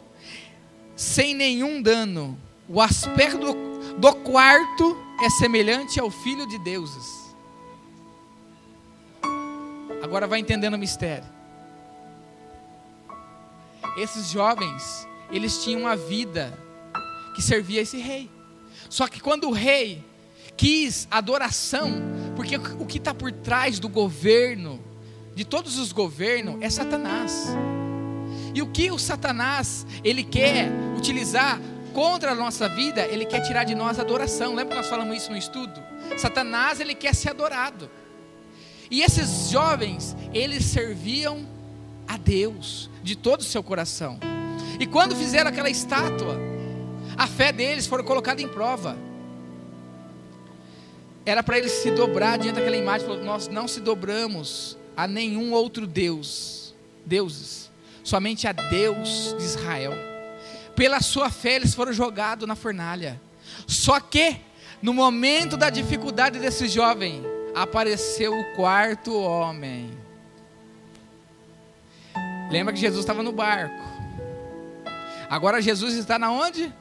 sem 0.96 1.34
nenhum 1.34 1.82
dano. 1.82 2.40
O 2.68 2.80
aspecto 2.80 3.38
do, 3.38 3.94
do 3.98 4.16
quarto 4.16 4.98
é 5.22 5.30
semelhante 5.30 6.00
ao 6.00 6.10
filho 6.10 6.48
de 6.48 6.58
deuses. 6.60 7.21
Agora 10.02 10.28
vai 10.28 10.40
entendendo 10.40 10.74
o 10.74 10.78
mistério. 10.78 11.28
Esses 13.98 14.30
jovens, 14.30 15.08
eles 15.32 15.64
tinham 15.64 15.82
uma 15.82 15.96
vida 15.96 16.58
que 17.36 17.42
servia 17.42 17.82
esse 17.82 17.98
rei. 17.98 18.30
Só 18.90 19.08
que 19.08 19.20
quando 19.20 19.48
o 19.48 19.52
rei 19.52 20.04
quis 20.58 21.08
adoração, 21.10 22.02
porque 22.36 22.56
o 22.56 22.86
que 22.86 22.98
está 22.98 23.14
por 23.14 23.32
trás 23.32 23.80
do 23.80 23.90
governo, 23.90 24.82
de 25.36 25.46
todos 25.46 25.78
os 25.78 25.92
governos, 25.92 26.62
é 26.62 26.70
Satanás. 26.70 27.48
E 28.54 28.62
o 28.62 28.68
que 28.68 28.92
o 28.92 29.00
Satanás 29.00 29.86
ele 30.04 30.24
quer 30.24 30.70
utilizar 30.98 31.60
contra 31.94 32.32
a 32.32 32.36
nossa 32.36 32.68
vida, 32.70 33.06
ele 33.06 33.26
quer 33.26 33.42
tirar 33.42 33.64
de 33.64 33.76
nós 33.76 34.00
a 34.00 34.02
adoração. 34.02 34.56
Lembra 34.56 34.76
que 34.76 34.82
nós 34.82 34.90
falamos 34.90 35.16
isso 35.16 35.32
no 35.32 35.38
estudo? 35.38 35.82
Satanás 36.18 36.80
ele 36.80 36.96
quer 36.96 37.14
ser 37.16 37.30
adorado. 37.30 37.90
E 38.92 39.02
esses 39.02 39.50
jovens, 39.50 40.18
eles 40.34 40.66
serviam 40.66 41.48
a 42.06 42.18
Deus 42.18 42.90
de 43.02 43.16
todo 43.16 43.40
o 43.40 43.44
seu 43.44 43.64
coração. 43.64 44.20
E 44.78 44.86
quando 44.86 45.16
fizeram 45.16 45.50
aquela 45.50 45.70
estátua, 45.70 46.38
a 47.18 47.26
fé 47.26 47.54
deles 47.54 47.88
foi 47.88 48.04
colocada 48.04 48.42
em 48.42 48.50
prova. 48.50 48.98
Era 51.26 51.42
para 51.42 51.58
eles 51.58 51.72
se 51.72 51.90
dobrar 51.92 52.38
diante 52.38 52.56
daquela 52.56 52.76
imagem, 52.76 53.08
falou, 53.08 53.24
nós 53.24 53.48
não 53.48 53.66
se 53.66 53.80
dobramos 53.80 54.78
a 54.98 55.08
nenhum 55.08 55.54
outro 55.54 55.88
Deus, 55.88 56.76
deuses, 57.06 57.72
somente 58.04 58.46
a 58.46 58.52
Deus 58.52 59.34
de 59.38 59.44
Israel. 59.44 59.94
Pela 60.76 61.00
sua 61.00 61.30
fé 61.30 61.56
eles 61.56 61.74
foram 61.74 61.94
jogados 61.94 62.46
na 62.46 62.56
fornalha. 62.56 63.22
Só 63.66 64.02
que 64.02 64.36
no 64.82 64.94
momento 64.94 65.56
da 65.56 65.70
dificuldade 65.70 66.40
desse 66.40 66.68
jovem, 66.68 67.24
apareceu 67.56 68.38
o 68.38 68.56
quarto 68.56 69.18
homem. 69.18 69.92
Lembra 72.50 72.74
que 72.74 72.80
Jesus 72.80 73.00
estava 73.00 73.24
no 73.24 73.32
barco. 73.32 73.82
Agora 75.30 75.62
Jesus 75.62 75.96
está 75.96 76.20
na 76.20 76.32
onde? 76.32 76.74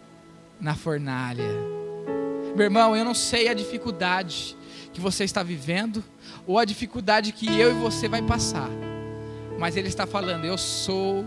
Na 0.60 0.74
fornalha. 0.74 1.48
Meu 2.56 2.64
irmão, 2.64 2.96
eu 2.96 3.04
não 3.04 3.14
sei 3.14 3.48
a 3.48 3.54
dificuldade 3.54 4.56
que 4.92 5.00
você 5.00 5.22
está 5.22 5.42
vivendo 5.42 6.02
ou 6.46 6.58
a 6.58 6.64
dificuldade 6.64 7.32
que 7.32 7.46
eu 7.58 7.70
e 7.70 7.74
você 7.74 8.08
vai 8.08 8.22
passar. 8.22 8.68
Mas 9.58 9.76
ele 9.76 9.88
está 9.88 10.06
falando, 10.06 10.44
eu 10.44 10.58
sou 10.58 11.24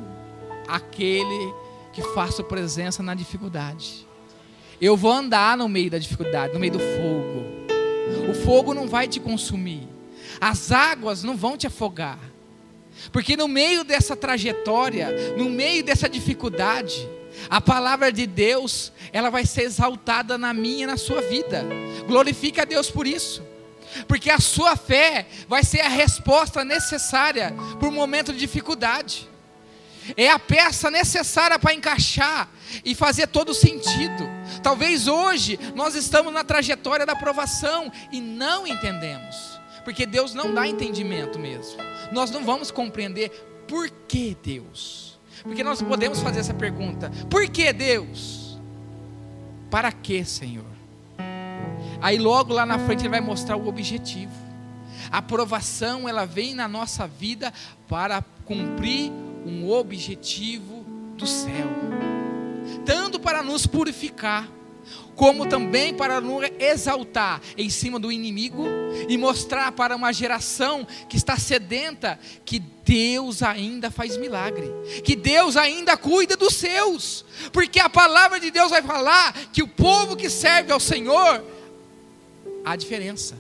aquele 0.68 1.54
que 1.94 2.02
faço 2.02 2.44
presença 2.44 3.02
na 3.02 3.14
dificuldade. 3.14 4.06
Eu 4.82 4.98
vou 4.98 5.12
andar 5.12 5.56
no 5.56 5.70
meio 5.70 5.90
da 5.90 5.98
dificuldade, 5.98 6.54
no 6.54 6.60
meio 6.60 6.74
do 6.74 6.80
fogo. 6.80 7.53
O 8.30 8.34
fogo 8.34 8.74
não 8.74 8.88
vai 8.88 9.08
te 9.08 9.20
consumir. 9.20 9.88
As 10.40 10.72
águas 10.72 11.24
não 11.24 11.36
vão 11.36 11.58
te 11.58 11.68
afogar. 11.68 12.20
Porque 13.12 13.36
no 13.36 13.48
meio 13.48 13.84
dessa 13.84 14.16
trajetória, 14.16 15.36
no 15.38 15.50
meio 15.50 15.84
dessa 15.84 16.08
dificuldade, 16.08 17.08
a 17.50 17.60
palavra 17.60 18.12
de 18.12 18.26
Deus, 18.26 18.92
ela 19.12 19.30
vai 19.30 19.46
ser 19.46 19.64
exaltada 19.64 20.38
na 20.38 20.54
minha 20.54 20.84
e 20.84 20.88
na 20.88 20.98
sua 20.98 21.22
vida. 21.22 21.66
Glorifica 22.08 22.62
a 22.62 22.66
Deus 22.66 22.90
por 22.90 23.08
isso. 23.08 23.44
Porque 24.08 24.30
a 24.30 24.40
sua 24.40 24.76
fé 24.76 25.28
vai 25.48 25.64
ser 25.64 25.82
a 25.82 25.90
resposta 25.90 26.64
necessária 26.64 27.54
para 27.80 27.88
o 27.88 27.92
momento 27.92 28.32
de 28.34 28.40
dificuldade. 28.40 29.30
É 30.18 30.30
a 30.30 30.40
peça 30.40 30.92
necessária 30.92 31.58
para 31.58 31.74
encaixar 31.74 32.50
e 32.84 32.94
fazer 32.96 33.28
todo 33.28 33.54
sentido. 33.54 34.28
Talvez 34.62 35.08
hoje 35.08 35.60
nós 35.76 35.96
estamos 35.96 36.34
na 36.34 36.44
trajetória 36.44 37.06
da 37.06 37.14
aprovação 37.14 37.92
e 38.12 38.20
não 38.20 38.68
entendemos. 38.68 39.60
Porque 39.84 40.06
Deus 40.06 40.34
não 40.34 40.54
dá 40.54 40.68
entendimento 40.68 41.38
mesmo. 41.38 41.78
Nós 42.12 42.32
não 42.32 42.44
vamos 42.44 42.72
compreender 42.72 43.30
por 43.68 43.90
que 44.08 44.38
Deus. 44.42 45.20
Porque 45.44 45.64
nós 45.64 45.82
podemos 45.82 46.20
fazer 46.20 46.40
essa 46.40 46.54
pergunta: 46.54 47.12
por 47.30 47.48
que 47.50 47.72
Deus? 47.74 48.58
Para 49.70 49.92
que, 49.92 50.24
Senhor? 50.24 50.66
Aí 52.02 52.18
logo 52.18 52.54
lá 52.54 52.66
na 52.66 52.80
frente 52.80 53.02
ele 53.02 53.10
vai 53.10 53.22
mostrar 53.22 53.56
o 53.56 53.68
objetivo. 53.68 54.32
A 55.12 55.18
aprovação 55.18 56.08
ela 56.08 56.26
vem 56.26 56.54
na 56.54 56.68
nossa 56.68 57.08
vida 57.08 57.54
para 57.88 58.24
cumprir 58.46 59.12
um 59.46 59.70
objetivo 59.70 60.86
do 61.16 61.28
céu. 61.28 61.68
Tanto 62.86 63.20
para 63.20 63.42
nos 63.44 63.66
purificar, 63.66 64.50
como 65.16 65.46
também 65.48 65.94
para 65.94 66.20
nos 66.20 66.44
exaltar 66.60 67.42
em 67.58 67.70
cima 67.70 68.00
do 68.00 68.12
inimigo 68.12 68.66
e 69.08 69.18
mostrar 69.18 69.72
para 69.72 69.96
uma 69.96 70.12
geração 70.12 70.86
que 71.08 71.16
está 71.16 71.38
sedenta 71.38 72.20
que 72.44 72.60
Deus 72.60 73.42
ainda 73.44 73.90
faz 73.90 74.18
milagre, 74.18 74.68
que 75.04 75.16
Deus 75.16 75.56
ainda 75.56 75.96
cuida 75.96 76.36
dos 76.36 76.56
seus, 76.56 77.24
porque 77.52 77.80
a 77.80 77.90
palavra 77.90 78.40
de 78.40 78.52
Deus 78.52 78.72
vai 78.72 78.82
falar 78.82 79.34
que 79.54 79.64
o 79.64 79.68
povo 79.68 80.16
que 80.16 80.30
serve 80.30 80.72
ao 80.72 80.80
Senhor 80.80 81.44
há 82.66 82.76
diferença. 82.76 83.38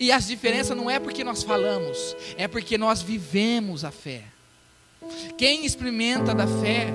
E 0.00 0.10
as 0.10 0.26
diferenças 0.26 0.76
não 0.76 0.90
é 0.90 0.98
porque 0.98 1.22
nós 1.22 1.42
falamos, 1.42 2.16
é 2.36 2.48
porque 2.48 2.76
nós 2.76 3.02
vivemos 3.02 3.84
a 3.84 3.90
fé. 3.90 4.35
Quem 5.36 5.64
experimenta 5.64 6.34
da 6.34 6.46
fé 6.46 6.92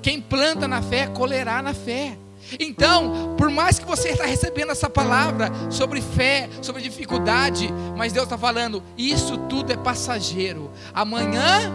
Quem 0.00 0.20
planta 0.20 0.66
na 0.66 0.82
fé, 0.82 1.06
colherá 1.06 1.62
na 1.62 1.72
fé. 1.72 2.18
Então, 2.58 3.34
por 3.38 3.48
mais 3.50 3.78
que 3.78 3.84
você 3.84 4.10
está 4.10 4.24
recebendo 4.24 4.72
essa 4.72 4.90
palavra 4.90 5.50
sobre 5.70 6.00
fé, 6.00 6.48
sobre 6.60 6.82
dificuldade, 6.82 7.72
mas 7.96 8.12
Deus 8.12 8.24
está 8.24 8.36
falando, 8.36 8.82
isso 8.98 9.38
tudo 9.48 9.72
é 9.72 9.76
passageiro. 9.76 10.70
Amanhã 10.92 11.70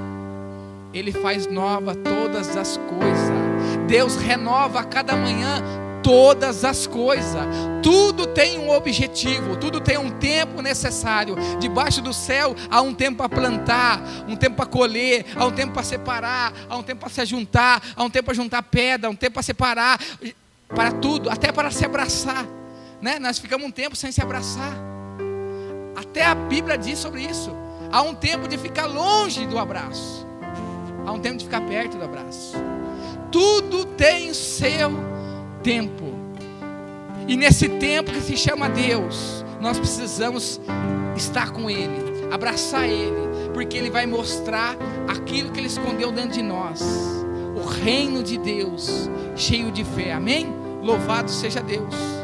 Ele 0.94 1.12
faz 1.12 1.48
nova 1.48 1.96
todas 1.96 2.56
as 2.58 2.78
coisas. 2.78 3.88
Deus 3.88 4.18
renova 4.18 4.82
a 4.82 4.84
cada 4.84 5.16
manhã 5.16 5.64
todas 6.04 6.64
as 6.64 6.88
coisas. 6.88 7.42
Tudo 7.82 8.28
tem 8.28 8.60
um 8.60 8.70
objetivo, 8.72 9.56
tudo 9.58 9.80
tem 9.80 9.98
um 9.98 10.10
tempo 10.10 10.62
necessário. 10.62 11.36
Debaixo 11.60 12.02
do 12.02 12.14
céu 12.14 12.56
há 12.70 12.82
um 12.82 12.94
tempo 12.94 13.18
para 13.18 13.30
plantar, 13.30 14.02
um 14.28 14.36
tempo 14.36 14.56
para 14.56 14.66
colher, 14.66 15.26
há 15.36 15.46
um 15.46 15.52
tempo 15.52 15.74
para 15.74 15.84
separar, 15.84 16.54
há 16.70 16.78
um 16.78 16.84
tempo 16.84 17.02
para 17.02 17.10
se 17.10 17.26
juntar, 17.26 17.82
há 17.96 18.04
um 18.04 18.10
tempo 18.10 18.26
para 18.26 18.34
juntar 18.34 18.64
pedra, 18.64 19.08
há 19.08 19.12
um 19.12 19.16
tempo 19.16 19.34
para 19.34 19.44
separar 19.44 20.00
para 20.68 20.92
tudo, 20.92 21.30
até 21.30 21.52
para 21.52 21.72
se 21.72 21.86
abraçar. 21.86 22.46
Né? 23.02 23.20
Nós 23.20 23.40
ficamos 23.40 23.66
um 23.66 23.72
tempo 23.72 23.96
sem 23.96 24.12
se 24.12 24.22
abraçar. 24.22 24.74
Até 25.96 26.26
a 26.26 26.36
Bíblia 26.36 26.78
diz 26.78 27.00
sobre 27.00 27.22
isso. 27.24 27.52
Há 27.92 28.02
um 28.02 28.14
tempo 28.14 28.48
de 28.48 28.58
ficar 28.58 28.86
longe 28.86 29.46
do 29.46 29.58
abraço. 29.58 30.28
Há 31.06 31.12
um 31.12 31.20
tempo 31.20 31.38
de 31.38 31.46
ficar 31.46 31.62
perto 31.62 31.98
do 31.98 32.04
abraço. 32.04 32.54
Tudo 33.32 33.86
tem 33.86 34.34
seu 34.34 35.17
tempo. 35.68 36.06
E 37.28 37.36
nesse 37.36 37.68
tempo 37.68 38.10
que 38.10 38.22
se 38.22 38.38
chama 38.38 38.70
Deus, 38.70 39.44
nós 39.60 39.78
precisamos 39.78 40.62
estar 41.14 41.52
com 41.52 41.70
Ele, 41.70 42.26
abraçar 42.32 42.88
Ele, 42.88 43.52
porque 43.54 43.78
Ele 43.78 43.90
vai 43.90 44.06
mostrar 44.06 44.78
aquilo 45.10 45.52
que 45.52 45.60
Ele 45.60 45.68
escondeu 45.68 46.10
dentro 46.10 46.32
de 46.32 46.42
nós 46.42 46.82
o 47.58 47.68
reino 47.68 48.24
de 48.24 48.38
Deus, 48.38 49.10
cheio 49.36 49.70
de 49.70 49.84
fé. 49.84 50.14
Amém? 50.14 50.48
Louvado 50.82 51.30
seja 51.30 51.60
Deus. 51.60 52.17